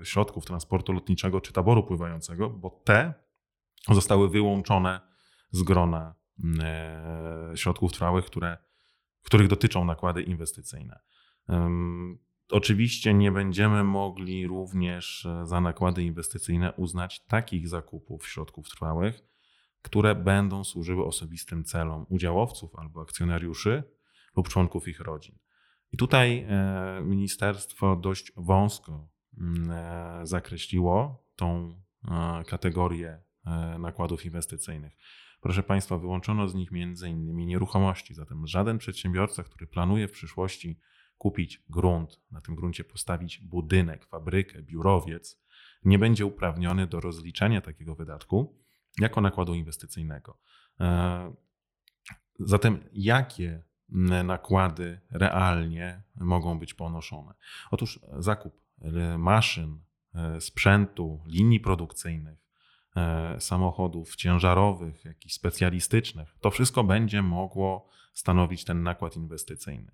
e, 0.00 0.04
środków 0.04 0.44
transportu 0.44 0.92
lotniczego 0.92 1.40
czy 1.40 1.52
taboru 1.52 1.82
pływającego, 1.82 2.50
bo 2.50 2.70
te 2.84 3.14
zostały 3.88 4.28
wyłączone 4.28 5.00
z 5.50 5.62
grona 5.62 6.14
e, 6.62 7.52
środków 7.54 7.92
trwałych, 7.92 8.24
które, 8.24 8.58
których 9.22 9.48
dotyczą 9.48 9.84
nakłady 9.84 10.22
inwestycyjne. 10.22 11.00
Oczywiście 12.50 13.14
nie 13.14 13.32
będziemy 13.32 13.84
mogli 13.84 14.46
również 14.46 15.28
za 15.44 15.60
nakłady 15.60 16.02
inwestycyjne 16.02 16.72
uznać 16.72 17.24
takich 17.24 17.68
zakupów 17.68 18.28
środków 18.28 18.68
trwałych, 18.68 19.35
które 19.86 20.14
będą 20.14 20.64
służyły 20.64 21.04
osobistym 21.04 21.64
celom 21.64 22.06
udziałowców 22.08 22.76
albo 22.76 23.02
akcjonariuszy 23.02 23.82
lub 24.36 24.48
członków 24.48 24.88
ich 24.88 25.00
rodzin. 25.00 25.38
I 25.92 25.96
tutaj 25.96 26.46
e, 26.48 27.00
ministerstwo 27.04 27.96
dość 27.96 28.32
wąsko 28.36 29.08
mm, 29.38 29.70
e, 29.70 30.26
zakreśliło 30.26 31.24
tą 31.36 31.80
e, 32.08 32.44
kategorię 32.44 33.18
nakładów 33.78 34.24
inwestycyjnych. 34.24 34.96
Proszę 35.40 35.62
Państwa, 35.62 35.98
wyłączono 35.98 36.48
z 36.48 36.54
nich 36.54 36.70
m.in. 36.72 37.36
nieruchomości, 37.36 38.14
zatem 38.14 38.46
żaden 38.46 38.78
przedsiębiorca, 38.78 39.42
który 39.42 39.66
planuje 39.66 40.08
w 40.08 40.12
przyszłości 40.12 40.80
kupić 41.18 41.62
grunt, 41.68 42.20
na 42.30 42.40
tym 42.40 42.54
gruncie 42.54 42.84
postawić 42.84 43.38
budynek, 43.38 44.04
fabrykę, 44.04 44.62
biurowiec, 44.62 45.42
nie 45.84 45.98
będzie 45.98 46.26
uprawniony 46.26 46.86
do 46.86 47.00
rozliczenia 47.00 47.60
takiego 47.60 47.94
wydatku 47.94 48.65
jako 49.00 49.20
nakładu 49.20 49.54
inwestycyjnego. 49.54 50.38
E, 50.80 51.34
zatem 52.38 52.88
jakie 52.92 53.62
nakłady 54.24 55.00
realnie 55.10 56.02
mogą 56.20 56.58
być 56.58 56.74
ponoszone? 56.74 57.34
Otóż 57.70 58.00
zakup 58.18 58.60
e, 58.80 59.18
maszyn, 59.18 59.80
e, 60.14 60.40
sprzętu, 60.40 61.22
linii 61.26 61.60
produkcyjnych, 61.60 62.46
samochodów 63.38 64.16
ciężarowych, 64.16 65.04
jakichś 65.04 65.34
specjalistycznych, 65.34 66.36
to 66.40 66.50
wszystko 66.50 66.84
będzie 66.84 67.22
mogło 67.22 67.88
stanowić 68.12 68.64
ten 68.64 68.82
nakład 68.82 69.16
inwestycyjny. 69.16 69.92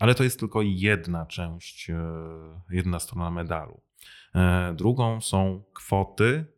Ale 0.00 0.14
to 0.14 0.24
jest 0.24 0.38
tylko 0.38 0.62
jedna 0.62 1.26
część, 1.26 1.90
jedna 2.70 2.98
strona 2.98 3.30
medalu. 3.30 3.80
Drugą 4.74 5.20
są 5.20 5.64
kwoty 5.74 6.44
E, 6.44 6.53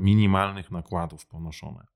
minimalnych 0.00 0.70
nakładów 0.70 1.26
ponoszone 1.26 1.86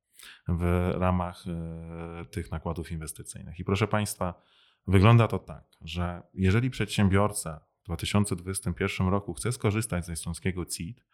w 0.49 0.93
ramach 0.99 1.45
e, 1.47 2.25
tych 2.25 2.51
nakładów 2.51 2.93
inwestycyjnych. 2.93 3.59
I 3.59 3.65
proszę 3.65 3.89
Państwa, 3.89 4.43
wygląda 4.87 5.29
to 5.29 5.39
tak, 5.39 5.65
że 5.81 6.23
jeżeli 6.35 6.71
przedsiębiorca 6.71 7.61
w 7.83 7.85
2021 7.85 9.09
roku 9.09 9.35
chce 9.35 9.53
skorzystać 9.53 10.07
z 10.07 10.11
estońskiego 10.11 10.65
CIT, 10.65 11.05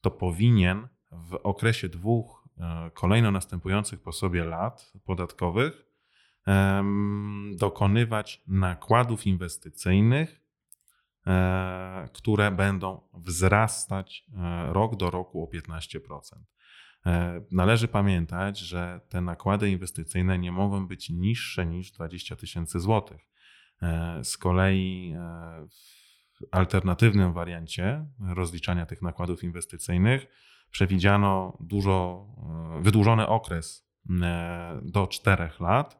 to 0.00 0.10
powinien 0.10 0.88
w 1.10 1.34
okresie 1.34 1.88
dwóch 1.88 2.48
e, 2.58 2.90
kolejno 2.94 3.30
następujących 3.30 4.02
po 4.02 4.12
sobie 4.12 4.44
lat 4.44 4.92
podatkowych 5.04 5.86
dokonywać 7.56 8.42
nakładów 8.46 9.26
inwestycyjnych 9.26 10.39
E, 10.39 10.39
które 12.12 12.50
będą 12.50 13.00
wzrastać 13.14 14.24
e, 14.34 14.72
rok 14.72 14.96
do 14.96 15.10
roku 15.10 15.44
o 15.44 15.46
15%. 15.46 16.20
E, 17.06 17.40
należy 17.52 17.88
pamiętać, 17.88 18.58
że 18.58 19.00
te 19.08 19.20
nakłady 19.20 19.70
inwestycyjne 19.70 20.38
nie 20.38 20.52
mogą 20.52 20.86
być 20.86 21.10
niższe 21.10 21.66
niż 21.66 21.92
20 21.92 22.36
tysięcy 22.36 22.80
złotych. 22.80 23.30
Z 24.22 24.36
kolei 24.36 25.14
w 26.32 26.44
alternatywnym 26.50 27.32
wariancie 27.32 28.06
rozliczania 28.34 28.86
tych 28.86 29.02
nakładów 29.02 29.44
inwestycyjnych 29.44 30.26
przewidziano 30.70 31.58
dużo 31.60 32.26
wydłużony 32.80 33.26
okres 33.26 33.90
do 34.82 35.06
4 35.06 35.50
lat, 35.60 35.99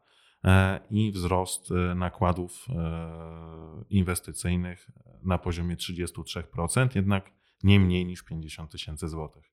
i 0.89 1.11
wzrost 1.11 1.71
e, 1.71 1.95
nakładów 1.95 2.65
e, 2.69 3.83
inwestycyjnych 3.89 4.91
na 5.23 5.37
poziomie 5.37 5.75
33%. 5.75 6.95
Jednak 6.95 7.31
nie 7.63 7.79
mniej 7.79 8.05
niż 8.05 8.23
50 8.23 8.71
tysięcy 8.71 9.09
złotych. 9.09 9.51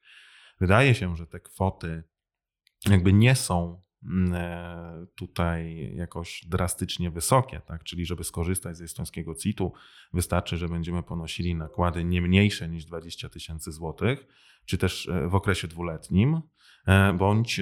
Wydaje 0.61 0.95
się, 0.95 1.17
że 1.17 1.27
te 1.27 1.41
kwoty 1.41 2.03
jakby 2.87 3.13
nie 3.13 3.35
są 3.35 3.83
e, 4.33 5.07
tutaj 5.15 5.93
jakoś 5.97 6.45
drastycznie 6.47 7.11
wysokie, 7.11 7.61
tak? 7.61 7.85
czyli 7.85 8.07
żeby 8.07 8.25
skorzystać 8.25 8.77
z 8.77 8.83
estońskiego 8.83 9.35
CIT-u, 9.35 9.73
wystarczy, 10.13 10.57
że 10.57 10.69
będziemy 10.69 11.03
ponosili 11.03 11.55
nakłady 11.55 12.05
nie 12.05 12.23
mniejsze 12.23 12.69
niż 12.69 12.85
20 12.85 13.29
tysięcy 13.29 13.73
złotych, 13.73 14.27
czy 14.65 14.79
też 14.79 15.11
w 15.29 15.35
okresie 15.35 15.69
dwuletnim, 15.69 16.41
bądź 17.15 17.61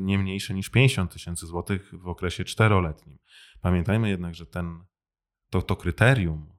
nie 0.00 0.18
mniejsze 0.18 0.54
niż 0.54 0.70
50 0.70 1.12
tysięcy 1.12 1.46
złotych 1.46 1.92
w 1.92 2.08
okresie 2.08 2.44
czteroletnim. 2.44 3.18
Pamiętajmy 3.60 4.08
jednak, 4.08 4.34
że 4.34 4.46
ten, 4.46 4.84
to, 5.50 5.62
to 5.62 5.76
kryterium 5.76 6.52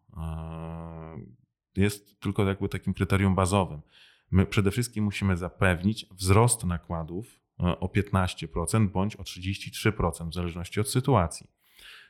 jest 1.75 2.19
tylko 2.19 2.45
jakby 2.45 2.69
takim 2.69 2.93
kryterium 2.93 3.35
bazowym. 3.35 3.81
My 4.31 4.45
przede 4.45 4.71
wszystkim 4.71 5.03
musimy 5.03 5.37
zapewnić 5.37 6.05
wzrost 6.11 6.63
nakładów 6.63 7.39
e, 7.59 7.79
o 7.79 7.87
15% 7.87 8.91
bądź 8.91 9.15
o 9.15 9.23
33% 9.23 10.29
w 10.29 10.33
zależności 10.33 10.79
od 10.79 10.89
sytuacji. 10.89 11.47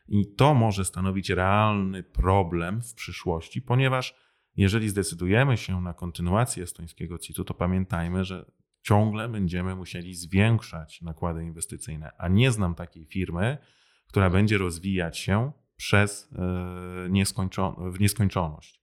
I 0.08 0.36
to 0.36 0.54
może 0.54 0.86
stanowić 0.86 1.30
realny 1.30 2.04
problem 2.04 2.82
w 2.82 2.94
przyszłości, 2.94 3.62
ponieważ 3.62 4.16
jeżeli 4.56 4.90
zdecydujemy 4.90 5.58
się 5.58 5.82
na 5.82 5.94
kontynuację 5.94 6.64
estońskiego 6.64 7.18
CIT-u, 7.18 7.44
to 7.44 7.54
pamiętajmy, 7.54 8.26
że 8.26 8.46
ciągle 8.84 9.30
będziemy 9.30 9.76
musieli 9.76 10.16
zwiększać 10.16 11.02
nakłady 11.02 11.44
inwestycyjne, 11.44 12.12
a 12.18 12.28
nie 12.28 12.52
znam 12.52 12.76
takiej 12.76 13.06
firmy, 13.06 13.58
która 14.08 14.30
będzie 14.30 14.58
rozwijać 14.58 15.18
się 15.18 15.52
przez 15.76 16.30
e, 16.32 16.36
w 17.92 18.00
nieskończoność. 18.00 18.82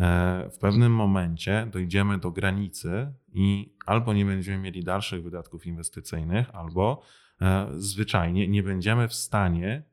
E, 0.00 0.50
w 0.54 0.58
pewnym 0.58 0.94
momencie 0.94 1.68
dojdziemy 1.72 2.18
do 2.18 2.30
granicy 2.30 3.12
i 3.32 3.76
albo 3.86 4.12
nie 4.12 4.24
będziemy 4.24 4.58
mieli 4.58 4.84
dalszych 4.84 5.22
wydatków 5.22 5.66
inwestycyjnych, 5.66 6.54
albo 6.54 7.02
e, 7.40 7.68
zwyczajnie 7.72 8.48
nie 8.48 8.62
będziemy 8.62 9.08
w 9.08 9.14
stanie 9.14 9.92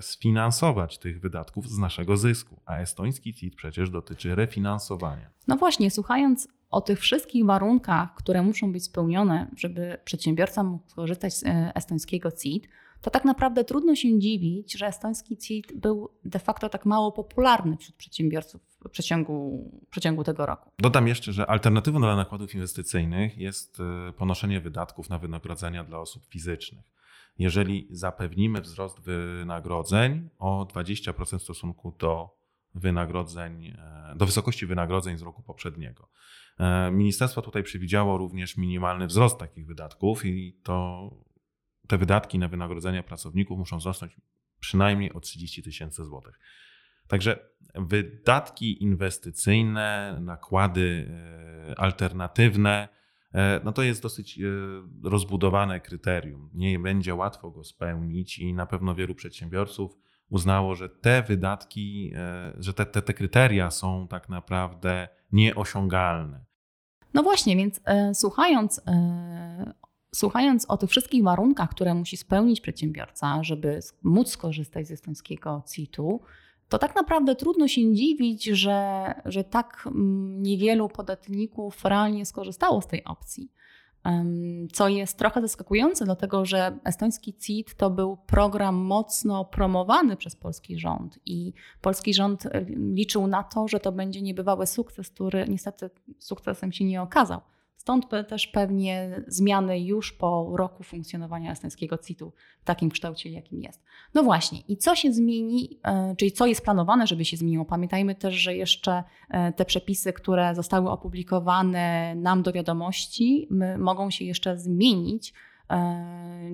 sfinansować 0.00 0.98
tych 0.98 1.20
wydatków 1.20 1.68
z 1.68 1.78
naszego 1.78 2.16
zysku. 2.16 2.62
A 2.66 2.76
estoński 2.76 3.34
CIT 3.34 3.56
przecież 3.56 3.90
dotyczy 3.90 4.34
refinansowania. 4.34 5.30
No 5.48 5.56
właśnie, 5.56 5.90
słuchając 5.90 6.48
o 6.74 6.80
tych 6.80 7.00
wszystkich 7.00 7.44
warunkach, 7.46 8.14
które 8.14 8.42
muszą 8.42 8.72
być 8.72 8.84
spełnione, 8.84 9.50
żeby 9.56 9.98
przedsiębiorca 10.04 10.64
mógł 10.64 10.88
skorzystać 10.88 11.34
z 11.34 11.44
estońskiego 11.74 12.30
CIT, 12.32 12.68
to 13.00 13.10
tak 13.10 13.24
naprawdę 13.24 13.64
trudno 13.64 13.94
się 13.94 14.18
dziwić, 14.18 14.78
że 14.78 14.86
estoński 14.86 15.36
CIT 15.36 15.72
był 15.74 16.10
de 16.24 16.38
facto 16.38 16.68
tak 16.68 16.86
mało 16.86 17.12
popularny 17.12 17.76
wśród 17.76 17.96
przedsiębiorców 17.96 18.62
w 18.86 18.90
przeciągu, 18.90 19.70
w 19.86 19.90
przeciągu 19.90 20.24
tego 20.24 20.46
roku. 20.46 20.70
Dodam 20.78 21.08
jeszcze, 21.08 21.32
że 21.32 21.46
alternatywą 21.46 22.00
dla 22.00 22.16
nakładów 22.16 22.54
inwestycyjnych 22.54 23.38
jest 23.38 23.80
e, 23.80 24.12
ponoszenie 24.12 24.60
wydatków 24.60 25.10
na 25.10 25.18
wynagrodzenia 25.18 25.84
dla 25.84 25.98
osób 25.98 26.26
fizycznych. 26.26 26.84
Jeżeli 27.38 27.88
zapewnimy 27.90 28.60
wzrost 28.60 29.00
wynagrodzeń 29.00 30.28
o 30.38 30.66
20% 30.74 31.38
w 31.38 31.42
stosunku 31.42 31.94
do 31.98 32.43
wynagrodzeń, 32.74 33.66
e, 33.66 34.14
do 34.16 34.26
wysokości 34.26 34.66
wynagrodzeń 34.66 35.18
z 35.18 35.22
roku 35.22 35.42
poprzedniego. 35.42 36.08
E, 36.58 36.90
ministerstwo 36.90 37.42
tutaj 37.42 37.62
przewidziało 37.62 38.18
również 38.18 38.56
minimalny 38.56 39.06
wzrost 39.06 39.38
takich 39.38 39.66
wydatków 39.66 40.24
i 40.24 40.60
to 40.62 41.10
te 41.88 41.98
wydatki 41.98 42.38
na 42.38 42.48
wynagrodzenia 42.48 43.02
pracowników 43.02 43.58
muszą 43.58 43.78
wzrosnąć 43.78 44.16
przynajmniej 44.60 45.12
o 45.12 45.20
30 45.20 45.62
tysięcy 45.62 46.04
złotych. 46.04 46.38
Także 47.08 47.48
wydatki 47.74 48.82
inwestycyjne, 48.82 50.18
nakłady 50.20 51.10
e, 51.70 51.78
alternatywne, 51.78 52.88
no 53.64 53.72
to 53.72 53.82
jest 53.82 54.02
dosyć 54.02 54.40
rozbudowane 55.02 55.80
kryterium. 55.80 56.50
Nie 56.54 56.78
będzie 56.78 57.14
łatwo 57.14 57.50
go 57.50 57.64
spełnić 57.64 58.38
i 58.38 58.54
na 58.54 58.66
pewno 58.66 58.94
wielu 58.94 59.14
przedsiębiorców 59.14 59.96
uznało, 60.34 60.74
że 60.74 60.88
te 60.88 61.22
wydatki, 61.22 62.12
że 62.58 62.74
te, 62.74 62.86
te, 62.86 63.02
te 63.02 63.14
kryteria 63.14 63.70
są 63.70 64.08
tak 64.08 64.28
naprawdę 64.28 65.08
nieosiągalne. 65.32 66.44
No 67.14 67.22
właśnie, 67.22 67.56
więc 67.56 67.80
e, 67.84 68.14
słuchając 68.14 68.80
e, 68.86 69.74
słuchając 70.14 70.66
o 70.70 70.76
tych 70.76 70.90
wszystkich 70.90 71.24
warunkach, 71.24 71.70
które 71.70 71.94
musi 71.94 72.16
spełnić 72.16 72.60
przedsiębiorca, 72.60 73.42
żeby 73.42 73.80
móc 74.02 74.30
skorzystać 74.30 74.86
z 74.86 74.90
estońskiego 74.90 75.62
CIT-u, 75.72 76.20
to 76.68 76.78
tak 76.78 76.94
naprawdę 76.94 77.36
trudno 77.36 77.68
się 77.68 77.94
dziwić, 77.94 78.44
że, 78.44 79.14
że 79.24 79.44
tak 79.44 79.84
mm, 79.86 80.42
niewielu 80.42 80.88
podatników 80.88 81.84
realnie 81.84 82.26
skorzystało 82.26 82.80
z 82.80 82.86
tej 82.86 83.04
opcji. 83.04 83.52
Co 84.72 84.88
jest 84.88 85.18
trochę 85.18 85.40
zaskakujące, 85.40 86.04
dlatego 86.04 86.44
że 86.44 86.78
estoński 86.84 87.34
CIT 87.34 87.74
to 87.74 87.90
był 87.90 88.16
program 88.16 88.74
mocno 88.74 89.44
promowany 89.44 90.16
przez 90.16 90.36
polski 90.36 90.78
rząd 90.78 91.18
i 91.26 91.52
polski 91.80 92.14
rząd 92.14 92.46
liczył 92.94 93.26
na 93.26 93.42
to, 93.42 93.68
że 93.68 93.80
to 93.80 93.92
będzie 93.92 94.22
niebywały 94.22 94.66
sukces, 94.66 95.10
który 95.10 95.48
niestety 95.48 95.90
sukcesem 96.18 96.72
się 96.72 96.84
nie 96.84 97.02
okazał. 97.02 97.40
Stąd 97.84 98.06
też 98.28 98.46
pewnie 98.46 99.22
zmiany 99.26 99.80
już 99.80 100.12
po 100.12 100.52
roku 100.56 100.82
funkcjonowania 100.82 101.52
estońskiego 101.52 101.98
CIT-u 101.98 102.32
w 102.60 102.64
takim 102.64 102.90
kształcie, 102.90 103.30
jakim 103.30 103.62
jest. 103.62 103.82
No 104.14 104.22
właśnie, 104.22 104.58
i 104.68 104.76
co 104.76 104.94
się 104.94 105.12
zmieni, 105.12 105.80
e, 105.84 106.14
czyli 106.18 106.32
co 106.32 106.46
jest 106.46 106.64
planowane, 106.64 107.06
żeby 107.06 107.24
się 107.24 107.36
zmieniło? 107.36 107.64
Pamiętajmy 107.64 108.14
też, 108.14 108.34
że 108.34 108.56
jeszcze 108.56 109.04
e, 109.30 109.52
te 109.52 109.64
przepisy, 109.64 110.12
które 110.12 110.54
zostały 110.54 110.90
opublikowane 110.90 112.14
nam 112.14 112.42
do 112.42 112.52
wiadomości, 112.52 113.48
mogą 113.78 114.10
się 114.10 114.24
jeszcze 114.24 114.58
zmienić 114.58 115.32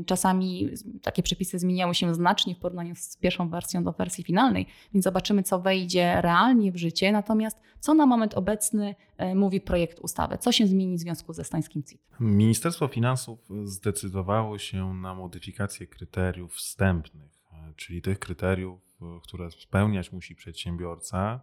czasami 0.07 0.71
takie 1.03 1.23
przepisy 1.23 1.59
zmieniały 1.59 1.95
się 1.95 2.15
znacznie 2.15 2.55
w 2.55 2.59
porównaniu 2.59 2.95
z 2.97 3.17
pierwszą 3.17 3.49
wersją 3.49 3.85
do 3.85 3.93
wersji 3.93 4.25
finalnej, 4.25 4.67
więc 4.95 5.05
zobaczymy, 5.05 5.43
co 5.43 5.61
wejdzie 5.61 6.21
realnie 6.21 6.73
w 6.73 6.77
życie. 6.77 7.13
Natomiast 7.13 7.61
co 7.81 7.95
na 7.95 8.07
moment 8.07 8.35
obecny 8.35 8.95
e, 9.17 9.35
mówi 9.35 9.61
projekt 9.61 9.99
ustawy? 9.99 10.39
Co 10.39 10.53
się 10.53 10.67
zmieni 10.67 10.97
w 10.97 11.01
związku 11.01 11.33
ze 11.33 11.43
estońskim 11.43 11.83
CIT? 11.83 12.03
Ministerstwo 12.21 12.89
Finansów 12.89 13.49
zdecydowało 13.65 14.59
się 14.59 14.95
na 14.95 15.15
modyfikację 15.15 15.87
kryteriów 15.87 16.55
wstępnych, 16.55 17.43
e, 17.53 17.73
czyli 17.77 18.03
tych 18.03 18.19
kryteriów, 18.19 18.81
które 19.23 19.51
spełniać 19.51 20.13
musi 20.13 20.35
przedsiębiorca, 20.35 21.41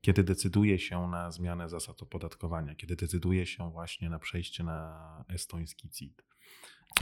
kiedy 0.00 0.24
decyduje 0.24 0.78
się 0.78 1.08
na 1.08 1.30
zmianę 1.30 1.68
zasad 1.68 2.02
opodatkowania, 2.02 2.74
kiedy 2.74 2.96
decyduje 2.96 3.46
się 3.46 3.70
właśnie 3.70 4.10
na 4.10 4.18
przejście 4.18 4.64
na 4.64 5.24
estoński 5.28 5.90
CIT. 5.90 6.27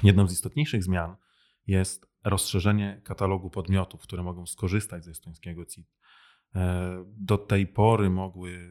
Jedną 0.02 0.28
z 0.28 0.32
istotniejszych 0.32 0.84
zmian 0.84 1.16
jest 1.66 2.06
rozszerzenie 2.24 3.00
katalogu 3.04 3.50
podmiotów, 3.50 4.02
które 4.02 4.22
mogą 4.22 4.46
skorzystać 4.46 5.04
z 5.04 5.08
estońskiego 5.08 5.64
CIT. 5.64 5.96
E, 6.54 7.04
do 7.06 7.38
tej 7.38 7.66
pory 7.66 8.10
mogły 8.10 8.50
e, 8.50 8.66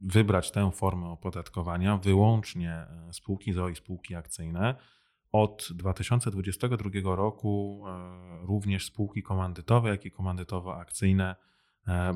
wybrać 0.00 0.50
tę 0.50 0.70
formę 0.72 1.06
opodatkowania 1.06 1.96
wyłącznie 1.96 2.72
e, 2.72 3.12
spółki 3.12 3.52
ZO 3.52 3.68
i 3.68 3.76
spółki 3.76 4.14
akcyjne. 4.14 4.74
Od 5.32 5.68
2022 5.74 7.16
roku 7.16 7.84
również 8.42 8.86
spółki 8.86 9.22
komandytowe, 9.22 9.88
jak 9.88 10.04
i 10.04 10.10
komandytowo-akcyjne 10.10 11.36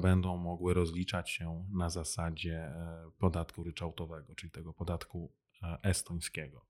będą 0.02 0.36
mogły 0.36 0.74
rozliczać 0.74 1.30
się 1.30 1.66
na 1.72 1.90
zasadzie 1.90 2.72
podatku 3.18 3.64
ryczałtowego, 3.64 4.34
czyli 4.34 4.52
tego 4.52 4.72
podatku 4.72 5.32
estońskiego. 5.82 6.66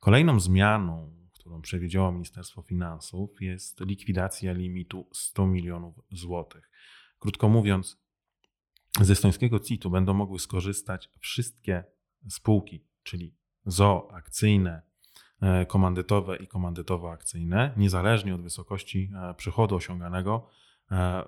Kolejną 0.00 0.40
zmianą, 0.40 1.16
którą 1.32 1.60
przewidziało 1.60 2.12
Ministerstwo 2.12 2.62
Finansów, 2.62 3.42
jest 3.42 3.80
likwidacja 3.80 4.52
limitu 4.52 5.08
100 5.12 5.46
milionów 5.46 6.00
złotych. 6.10 6.70
Krótko 7.18 7.48
mówiąc, 7.48 7.98
z 9.00 9.10
estońskiego 9.10 9.60
CIT-u 9.60 9.90
będą 9.90 10.14
mogły 10.14 10.38
skorzystać 10.38 11.10
wszystkie 11.20 11.84
spółki, 12.28 12.84
czyli 13.02 13.34
ZO 13.66 14.08
akcyjne, 14.12 14.82
e, 15.40 15.66
komandytowe 15.66 16.36
i 16.36 16.48
komandytowo-akcyjne, 16.48 17.70
niezależnie 17.76 18.34
od 18.34 18.42
wysokości 18.42 19.10
e, 19.14 19.34
przychodu 19.34 19.74
osiąganego 19.74 20.48
e, 20.90 21.22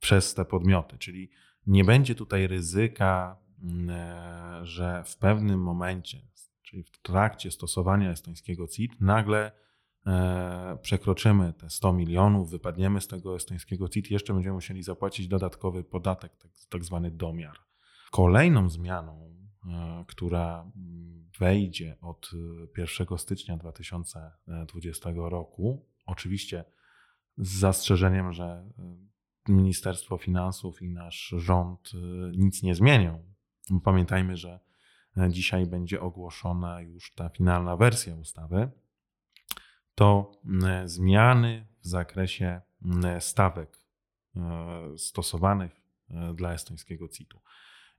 przez 0.00 0.34
te 0.34 0.44
podmioty. 0.44 0.98
Czyli 0.98 1.30
nie 1.66 1.84
będzie 1.84 2.14
tutaj 2.14 2.46
ryzyka, 2.46 3.36
mm, 3.62 4.66
że 4.66 5.04
w 5.06 5.16
pewnym 5.16 5.62
momencie 5.62 6.28
czyli 6.68 6.84
w 6.84 6.90
trakcie 7.02 7.50
stosowania 7.50 8.10
estońskiego 8.10 8.68
CIT, 8.68 9.00
nagle 9.00 9.52
e, 10.06 10.78
przekroczymy 10.82 11.52
te 11.52 11.70
100 11.70 11.92
milionów, 11.92 12.50
wypadniemy 12.50 13.00
z 13.00 13.08
tego 13.08 13.36
estońskiego 13.36 13.88
CIT, 13.88 14.10
jeszcze 14.10 14.34
będziemy 14.34 14.54
musieli 14.54 14.82
zapłacić 14.82 15.28
dodatkowy 15.28 15.84
podatek, 15.84 16.36
tak, 16.36 16.50
tak 16.68 16.84
zwany 16.84 17.10
domiar. 17.10 17.56
Kolejną 18.10 18.68
zmianą, 18.68 19.34
e, 19.66 20.04
która 20.08 20.70
wejdzie 21.38 21.96
od 22.00 22.30
1 22.78 23.18
stycznia 23.18 23.56
2020 23.56 25.10
roku, 25.14 25.86
oczywiście 26.06 26.64
z 27.36 27.58
zastrzeżeniem, 27.58 28.32
że 28.32 28.44
e, 28.44 28.72
Ministerstwo 29.48 30.18
Finansów 30.18 30.82
i 30.82 30.90
nasz 30.90 31.34
rząd 31.38 31.92
nic 32.32 32.62
nie 32.62 32.74
zmienią 32.74 33.28
Pamiętajmy, 33.84 34.36
że 34.36 34.60
dzisiaj 35.28 35.66
będzie 35.66 36.00
ogłoszona 36.00 36.80
już 36.80 37.14
ta 37.14 37.28
finalna 37.28 37.76
wersja 37.76 38.16
ustawy. 38.16 38.70
To 39.94 40.32
zmiany 40.84 41.66
w 41.80 41.86
zakresie 41.86 42.60
stawek 43.20 43.78
stosowanych 44.96 45.80
dla 46.34 46.52
estońskiego 46.52 47.08
CIT-u. 47.08 47.40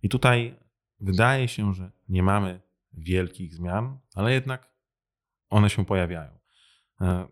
I 0.04 0.10
tutaj 0.10 0.60
wydaje 1.00 1.48
się, 1.48 1.74
że 1.74 1.92
nie 2.10 2.24
mamy 2.24 2.62
wielkich 2.94 3.54
zmian, 3.54 4.00
ale 4.16 4.34
jednak 4.34 4.70
one 5.50 5.70
się 5.70 5.86
pojawiają. 5.86 6.40
E, 7.02 7.28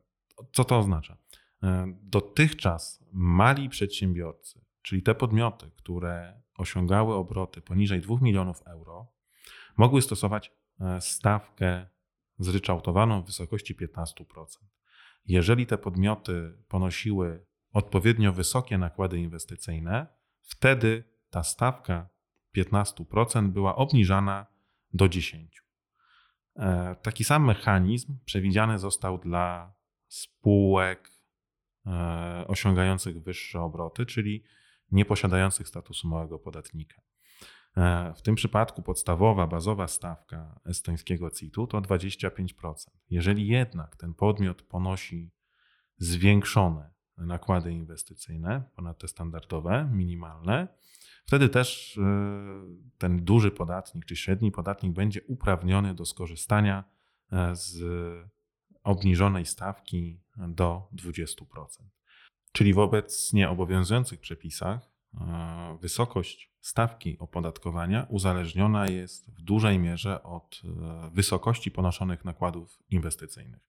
co 0.51 0.63
to 0.63 0.77
oznacza? 0.77 1.17
E, 1.63 1.93
dotychczas 2.01 3.03
mali 3.11 3.69
przedsiębiorcy, 3.69 4.65
czyli 4.81 5.03
te 5.03 5.15
podmioty, 5.15 5.71
które 5.75 6.41
osiągały 6.57 7.15
obroty 7.15 7.61
poniżej 7.61 8.01
2 8.01 8.15
milionów 8.21 8.61
euro, 8.65 9.07
mogły 9.77 10.01
stosować 10.01 10.51
e, 10.79 11.01
stawkę 11.01 11.87
zryczałtowaną 12.39 13.21
w 13.21 13.25
wysokości 13.25 13.75
15%. 13.75 14.13
Jeżeli 15.25 15.65
te 15.65 15.77
podmioty 15.77 16.57
ponosiły 16.67 17.45
odpowiednio 17.73 18.33
wysokie 18.33 18.77
nakłady 18.77 19.17
inwestycyjne, 19.17 20.07
wtedy 20.41 21.03
ta 21.29 21.43
stawka 21.43 22.09
15% 22.57 23.47
była 23.47 23.75
obniżana 23.75 24.45
do 24.93 25.05
10%. 25.05 25.47
E, 26.55 26.95
taki 27.01 27.23
sam 27.23 27.45
mechanizm 27.45 28.17
przewidziany 28.25 28.79
został 28.79 29.17
dla 29.17 29.73
spółek 30.07 31.11
e, 31.85 32.45
osiągających 32.47 33.23
wyższe 33.23 33.61
obroty, 33.61 34.05
czyli 34.05 34.43
nieposiadających 34.91 35.67
statusu 35.67 36.07
małego 36.07 36.39
podatnika. 36.39 37.01
E, 37.77 38.13
w 38.15 38.21
tym 38.21 38.35
przypadku 38.35 38.81
podstawowa, 38.81 39.47
bazowa 39.47 39.87
stawka 39.87 40.59
estońskiego 40.65 41.29
CIT-u 41.29 41.67
to 41.67 41.81
25%. 41.81 42.89
Jeżeli 43.09 43.47
jednak 43.47 43.95
ten 43.95 44.13
podmiot 44.13 44.61
ponosi 44.61 45.31
zwiększone 45.97 46.89
nakłady 47.17 47.71
inwestycyjne 47.71 48.63
ponad 48.75 48.97
te 48.99 49.07
standardowe, 49.07 49.89
minimalne, 49.93 50.67
Wtedy 51.27 51.49
też 51.49 51.97
e, 51.97 52.01
ten 52.97 53.23
duży 53.23 53.51
podatnik 53.51 54.05
czy 54.05 54.15
średni 54.15 54.51
podatnik 54.51 54.93
będzie 54.93 55.21
uprawniony 55.23 55.93
do 55.93 56.05
skorzystania 56.05 56.83
e, 57.31 57.55
z 57.55 57.83
obniżonej 58.83 59.45
stawki 59.45 60.21
do 60.37 60.89
20%. 60.95 61.43
Czyli 62.51 62.73
w 62.73 62.79
obecnie 62.79 63.49
obowiązujących 63.49 64.19
przepisach 64.19 64.89
wysokość 65.81 66.51
stawki 66.59 67.17
opodatkowania 67.19 68.05
uzależniona 68.09 68.87
jest 68.87 69.31
w 69.31 69.41
dużej 69.41 69.79
mierze 69.79 70.23
od 70.23 70.61
wysokości 71.11 71.71
ponoszonych 71.71 72.25
nakładów 72.25 72.79
inwestycyjnych. 72.89 73.67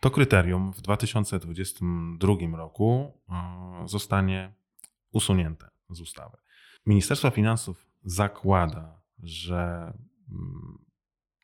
To 0.00 0.10
kryterium 0.10 0.72
w 0.72 0.80
2022 0.80 2.56
roku 2.56 3.20
zostanie 3.84 4.54
usunięte 5.12 5.70
z 5.90 6.00
ustawy. 6.00 6.36
Ministerstwo 6.86 7.30
Finansów 7.30 7.86
zakłada, 8.04 9.02
że 9.18 9.92
mm, 10.30 10.84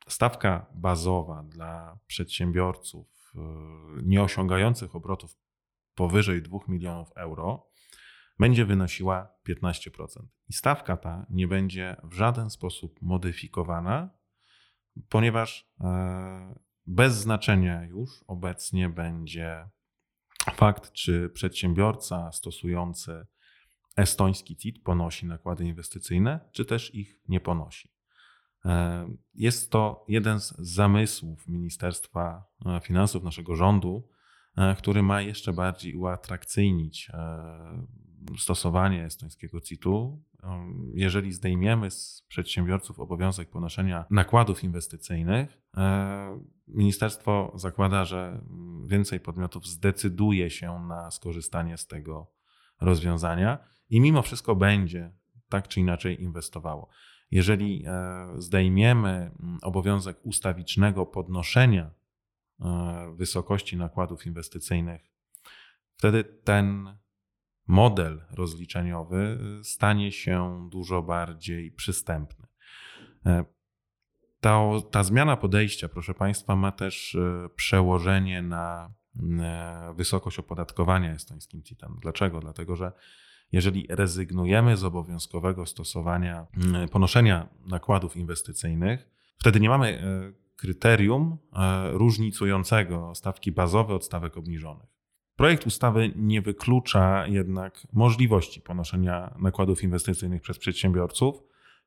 stawka 0.09 0.67
bazowa 0.75 1.43
dla 1.43 1.99
przedsiębiorców 2.07 3.33
nieosiągających 4.03 4.97
obrotów 4.97 5.37
powyżej 5.95 6.43
2 6.43 6.59
milionów 6.69 7.13
euro 7.17 7.68
będzie 8.39 8.65
wynosiła 8.65 9.29
15%. 9.49 10.23
I 10.49 10.53
stawka 10.53 10.97
ta 10.97 11.27
nie 11.31 11.49
będzie 11.49 11.97
w 12.05 12.15
żaden 12.15 12.51
sposób 12.51 13.03
modyfikowana, 13.03 14.11
ponieważ 15.09 15.73
e, 15.81 16.55
bez 16.87 17.15
znaczenia 17.15 17.85
już 17.85 18.25
obecnie 18.27 18.89
będzie 18.89 19.69
fakt, 20.55 20.93
czy 20.93 21.31
przedsiębiorca 21.31 22.33
stosujący 22.33 23.27
estoński 23.97 24.57
CIT 24.57 24.83
ponosi 24.83 25.27
nakłady 25.27 25.65
inwestycyjne, 25.65 26.41
czy 26.53 26.65
też 26.65 26.95
ich 26.95 27.21
nie 27.29 27.41
ponosi. 27.41 27.93
E, 28.65 29.09
jest 29.35 29.71
to 29.71 30.05
jeden 30.09 30.41
z 30.41 30.55
zamysłów 30.59 31.49
Ministerstwa 31.49 32.45
e, 32.67 32.81
Finansów, 32.81 33.25
naszego 33.25 33.57
rządu, 33.57 34.09
który 34.79 35.03
ma 35.03 35.21
jeszcze 35.21 35.53
bardziej 35.53 35.97
uatrakcyjnić 35.97 37.11
stosowanie 38.39 39.05
estońskiego 39.05 39.61
CIT-u. 39.61 40.23
Jeżeli 40.95 41.33
zdejmiemy 41.33 41.91
z 41.91 42.25
przedsiębiorców 42.29 43.01
obowiązek 43.01 43.51
ponoszenia 43.51 44.05
nakładów 44.11 44.65
inwestycyjnych, 44.65 45.59
ministerstwo 46.69 47.53
zakłada, 47.55 48.05
że 48.05 48.41
więcej 48.87 49.21
podmiotów 49.21 49.67
zdecyduje 49.67 50.51
się 50.51 50.81
na 50.89 51.11
skorzystanie 51.11 51.77
z 51.79 51.87
tego 51.87 52.31
rozwiązania 52.81 53.59
i 53.91 54.01
mimo 54.01 54.23
wszystko 54.23 54.57
będzie 54.57 55.13
tak 55.49 55.69
czy 55.69 55.81
inaczej 55.81 56.23
inwestowało. 56.23 56.89
Jeżeli 57.31 57.85
e, 57.87 58.29
zdejmiemy 58.37 59.09
mm, 59.09 59.59
obowiązek 59.63 60.19
ustawicznego 60.23 61.07
podnoszenia 61.07 61.91
e, 62.61 63.15
wysokości 63.17 63.77
nakładów 63.77 64.27
inwestycyjnych, 64.27 65.03
wtedy 65.97 66.25
ten 66.25 66.97
model 67.69 68.25
rozliczeniowy 68.31 69.39
e, 69.61 69.65
stanie 69.65 70.13
się 70.13 70.69
dużo 70.73 71.03
bardziej 71.03 71.73
przystępny. 71.73 72.47
Ta, 74.41 74.61
ta 74.91 75.03
zmiana 75.05 75.37
podejścia, 75.37 75.89
proszę 75.89 76.15
Państwa, 76.15 76.57
ma 76.57 76.73
też 76.73 77.17
przełożenie 77.57 78.43
na 78.43 78.95
wysokość 79.95 80.39
opodatkowania 80.39 81.13
estońskim 81.13 81.63
CIT-em. 81.63 81.99
Dlaczego? 82.03 82.41
Dlatego, 82.41 82.77
że 82.77 82.93
jeżeli 83.53 83.87
rezygnujemy 83.91 84.77
z 84.77 84.85
obowiązkowego 84.85 85.67
stosowania, 85.67 86.47
ponoszenia 86.91 87.49
nakładów 87.67 88.17
inwestycyjnych, 88.17 89.09
wtedy 89.39 89.61
nie 89.61 89.69
mamy 89.69 89.89
e, 89.89 90.33
kryterium 90.57 91.39
e, 91.53 91.91
różnicującego 91.93 93.15
stawki 93.15 93.53
bazowe 93.53 93.95
od 93.95 94.05
stawek 94.05 94.37
obniżonych. 94.37 94.98
Projekt 95.39 95.67
ustawy 95.67 96.13
nie 96.17 96.43
wyklucza 96.43 97.27
jednak 97.27 97.87
możliwości 97.93 98.61
ponoszenia 98.61 99.35
nakładów 99.39 99.83
inwestycyjnych 99.83 100.43
przez 100.43 100.59
przedsiębiorców. 100.59 101.43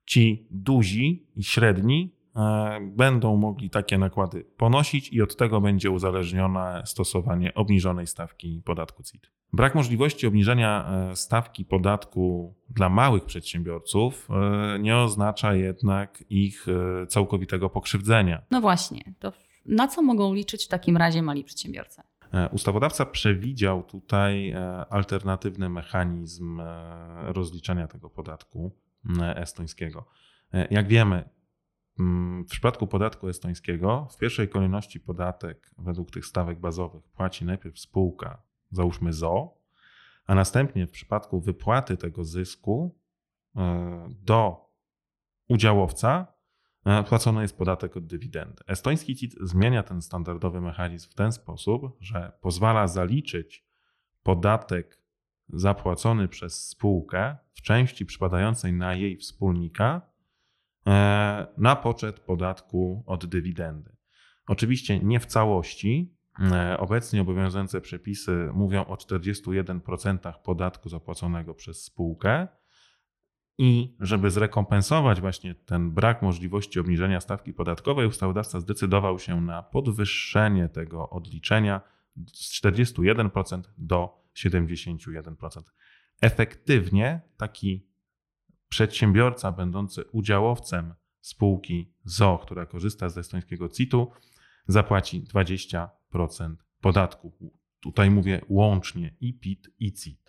Ci 0.05 0.47
duzi 0.51 1.27
i 1.35 1.43
średni 1.43 2.15
e, 2.35 2.79
będą 2.81 3.37
mogli 3.37 3.69
takie 3.69 3.97
nakłady 3.97 4.45
ponosić 4.57 5.13
i 5.13 5.21
od 5.21 5.35
tego 5.35 5.61
będzie 5.61 5.91
uzależnione 5.91 6.83
stosowanie 6.85 7.53
obniżonej 7.53 8.07
stawki 8.07 8.61
podatku 8.65 9.03
CIT. 9.03 9.31
Brak 9.53 9.75
możliwości 9.75 10.27
obniżenia 10.27 10.89
e, 11.11 11.15
stawki 11.15 11.65
podatku 11.65 12.55
dla 12.69 12.89
małych 12.89 13.25
przedsiębiorców 13.25 14.27
e, 14.29 14.79
nie 14.79 14.97
oznacza 14.97 15.55
jednak 15.55 16.23
ich 16.29 16.65
całkowitego 17.07 17.69
pokrzywdzenia. 17.69 18.41
No 18.51 18.61
właśnie, 18.61 19.13
to 19.19 19.33
na 19.65 19.87
co 19.87 20.01
mogą 20.01 20.33
liczyć 20.33 20.65
w 20.65 20.67
takim 20.67 20.97
razie 20.97 21.21
mali 21.21 21.43
przedsiębiorcy? 21.43 22.01
Ustawodawca 22.51 23.05
przewidział 23.05 23.83
tutaj 23.83 24.53
alternatywny 24.89 25.69
mechanizm 25.69 26.61
rozliczania 27.21 27.87
tego 27.87 28.09
podatku 28.09 28.71
estońskiego. 29.35 30.05
Jak 30.69 30.87
wiemy, 30.87 31.29
w 32.43 32.49
przypadku 32.49 32.87
podatku 32.87 33.27
estońskiego 33.27 34.07
w 34.11 34.17
pierwszej 34.17 34.49
kolejności 34.49 34.99
podatek 34.99 35.71
według 35.77 36.11
tych 36.11 36.25
stawek 36.25 36.59
bazowych 36.59 37.03
płaci 37.03 37.45
najpierw 37.45 37.79
spółka 37.79 38.43
załóżmy 38.71 39.13
ZO, 39.13 39.57
a 40.25 40.35
następnie 40.35 40.87
w 40.87 40.91
przypadku 40.91 41.41
wypłaty 41.41 41.97
tego 41.97 42.23
zysku 42.25 42.99
e, 43.55 44.09
do 44.21 44.69
udziałowca 45.47 46.27
e, 46.27 46.40
płacony 47.07 47.41
jest 47.41 47.57
podatek 47.57 47.97
od 47.97 48.05
dywidendy. 48.05 48.63
Estoński 48.67 49.15
CIT 49.15 49.35
zmienia 49.41 49.83
ten 49.83 50.01
standardowy 50.01 50.61
mechanizm 50.61 51.09
w 51.09 51.13
ten 51.13 51.31
sposób, 51.31 51.97
że 51.99 52.31
pozwala 52.41 52.87
zaliczyć 52.87 53.65
podatek 54.23 55.01
zapłacony 55.49 56.27
przez 56.27 56.67
spółkę 56.67 57.37
w 57.53 57.61
części 57.61 58.05
przypadającej 58.05 58.73
na 58.73 58.93
jej 58.95 59.17
wspólnika 59.17 60.01
e, 60.87 61.47
na 61.57 61.75
poczet 61.75 62.19
podatku 62.19 63.03
od 63.05 63.25
dywidendy. 63.25 63.95
Oczywiście 64.47 64.99
nie 64.99 65.19
w 65.19 65.25
całości, 65.25 66.21
E, 66.39 66.77
obecnie 66.77 67.21
obowiązujące 67.21 67.81
przepisy 67.81 68.49
mówią 68.53 68.85
o 68.85 68.95
41% 68.95 70.33
podatku 70.43 70.89
zapłaconego 70.89 71.53
przez 71.53 71.83
spółkę. 71.83 72.47
I 73.63 73.95
żeby 73.99 74.31
zrekompensować 74.31 75.21
właśnie 75.21 75.55
ten 75.55 75.91
brak 75.91 76.21
możliwości 76.21 76.79
obniżenia 76.79 77.21
stawki 77.21 77.53
podatkowej, 77.53 78.07
ustawodawca 78.07 78.59
zdecydował 78.59 79.19
się 79.19 79.41
na 79.41 79.63
podwyższenie 79.63 80.69
tego 80.69 81.09
odliczenia 81.09 81.81
z 82.33 82.61
41% 82.63 83.61
do 83.77 84.23
71%. 84.35 85.35
Efektywnie 86.21 87.21
taki 87.37 87.87
przedsiębiorca 88.69 89.51
będący 89.51 90.03
udziałowcem 90.11 90.93
spółki 91.19 91.93
ZO, 92.03 92.37
która 92.37 92.65
korzysta 92.65 93.09
z 93.09 93.17
estońskiego 93.17 93.69
CIT-u, 93.69 94.11
zapłaci 94.67 95.23
20% 95.23 95.87
podatku. 96.79 97.51
Tutaj 97.79 98.11
mówię 98.11 98.41
łącznie 98.49 99.15
i 99.19 99.33
PIT, 99.33 99.69
i 99.79 99.93
CIT. 99.93 100.20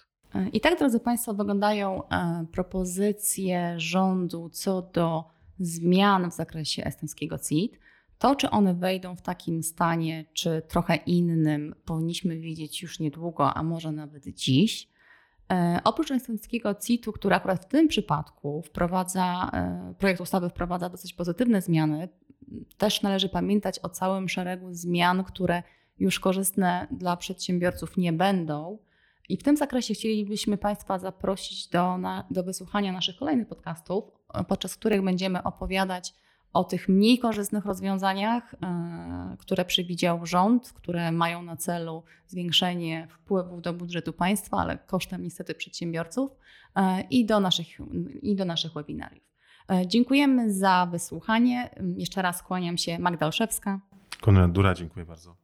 I 0.53 0.61
tak, 0.61 0.79
drodzy 0.79 1.01
Państwo, 1.01 1.35
wyglądają 1.35 2.09
e, 2.09 2.47
propozycje 2.53 3.75
rządu 3.77 4.49
co 4.49 4.83
do 4.83 5.25
zmian 5.59 6.31
w 6.31 6.35
zakresie 6.35 6.85
estońskiego 6.85 7.39
CIT. 7.39 7.79
To, 8.19 8.37
czy 8.37 8.51
one 8.51 8.75
wejdą 8.75 9.17
w 9.17 9.23
takim 9.23 9.63
stanie, 9.63 10.25
czy 10.33 10.63
trochę 10.69 10.97
innym, 10.97 11.75
powinniśmy 11.85 12.37
widzieć 12.37 12.83
już 12.83 13.01
niedługo, 13.01 13.55
a 13.55 13.63
może 13.63 13.93
nawet 13.93 14.25
dziś. 14.27 14.89
E, 15.53 15.81
oprócz 15.85 16.11
estońskiego 16.11 16.75
CIT-u, 16.75 17.13
który 17.13 17.35
akurat 17.35 17.65
w 17.65 17.69
tym 17.69 17.89
przypadku 17.89 18.63
wprowadza, 18.63 19.51
e, 19.53 19.95
projekt 19.99 20.21
ustawy 20.21 20.49
wprowadza 20.49 20.89
dosyć 20.89 21.15
pozytywne 21.15 21.63
zmiany, 21.63 22.09
też 22.79 23.03
należy 23.03 23.29
pamiętać 23.29 23.79
o 23.83 23.89
całym 23.89 24.29
szeregu 24.29 24.69
zmian, 24.71 25.25
które 25.25 25.63
już 25.99 26.21
korzystne 26.21 26.87
dla 26.91 27.17
przedsiębiorców 27.17 27.97
nie 27.97 28.13
będą. 28.13 28.79
I 29.33 29.37
w 29.37 29.43
tym 29.43 29.57
zakresie 29.57 29.95
chcielibyśmy 29.95 30.59
Państwa 30.59 30.99
zaprosić 30.99 31.69
do, 31.69 31.99
na, 31.99 32.25
do 32.31 32.43
wysłuchania 32.43 32.93
naszych 32.93 33.17
kolejnych 33.17 33.49
podcastów, 33.49 34.05
podczas 34.49 34.77
których 34.77 35.03
będziemy 35.03 35.43
opowiadać 35.43 36.15
o 36.53 36.65
tych 36.65 36.89
mniej 36.89 37.19
korzystnych 37.19 37.65
rozwiązaniach, 37.65 38.55
e, 38.55 39.37
które 39.39 39.65
przewidział 39.65 40.27
rząd, 40.27 40.73
które 40.73 41.13
mają 41.13 41.43
na 41.43 41.57
celu 41.57 42.03
zwiększenie 42.27 43.09
wpływów 43.11 43.63
do 43.63 43.73
budżetu 43.73 44.13
państwa, 44.13 44.57
ale 44.57 44.79
kosztem 44.79 45.23
niestety 45.23 45.55
przedsiębiorców 45.55 46.31
e, 46.77 47.01
i 47.11 47.27
do 47.27 47.41
naszych, 47.41 47.67
i 48.23 48.37
do 48.37 48.45
naszych 48.45 48.73
webinariów. 48.73 49.25
E, 49.71 49.87
dziękujemy 49.87 50.53
za 50.53 50.89
wysłuchanie. 50.91 51.71
Jeszcze 51.97 52.23
raz 52.23 52.43
kłaniam 52.43 52.79
się 52.79 52.99
Magda 52.99 53.27
Olszewska. 53.27 53.81
Konrad 54.21 54.53
Dura, 54.53 54.75
dziękuję 54.75 55.07
bardzo. 55.07 55.42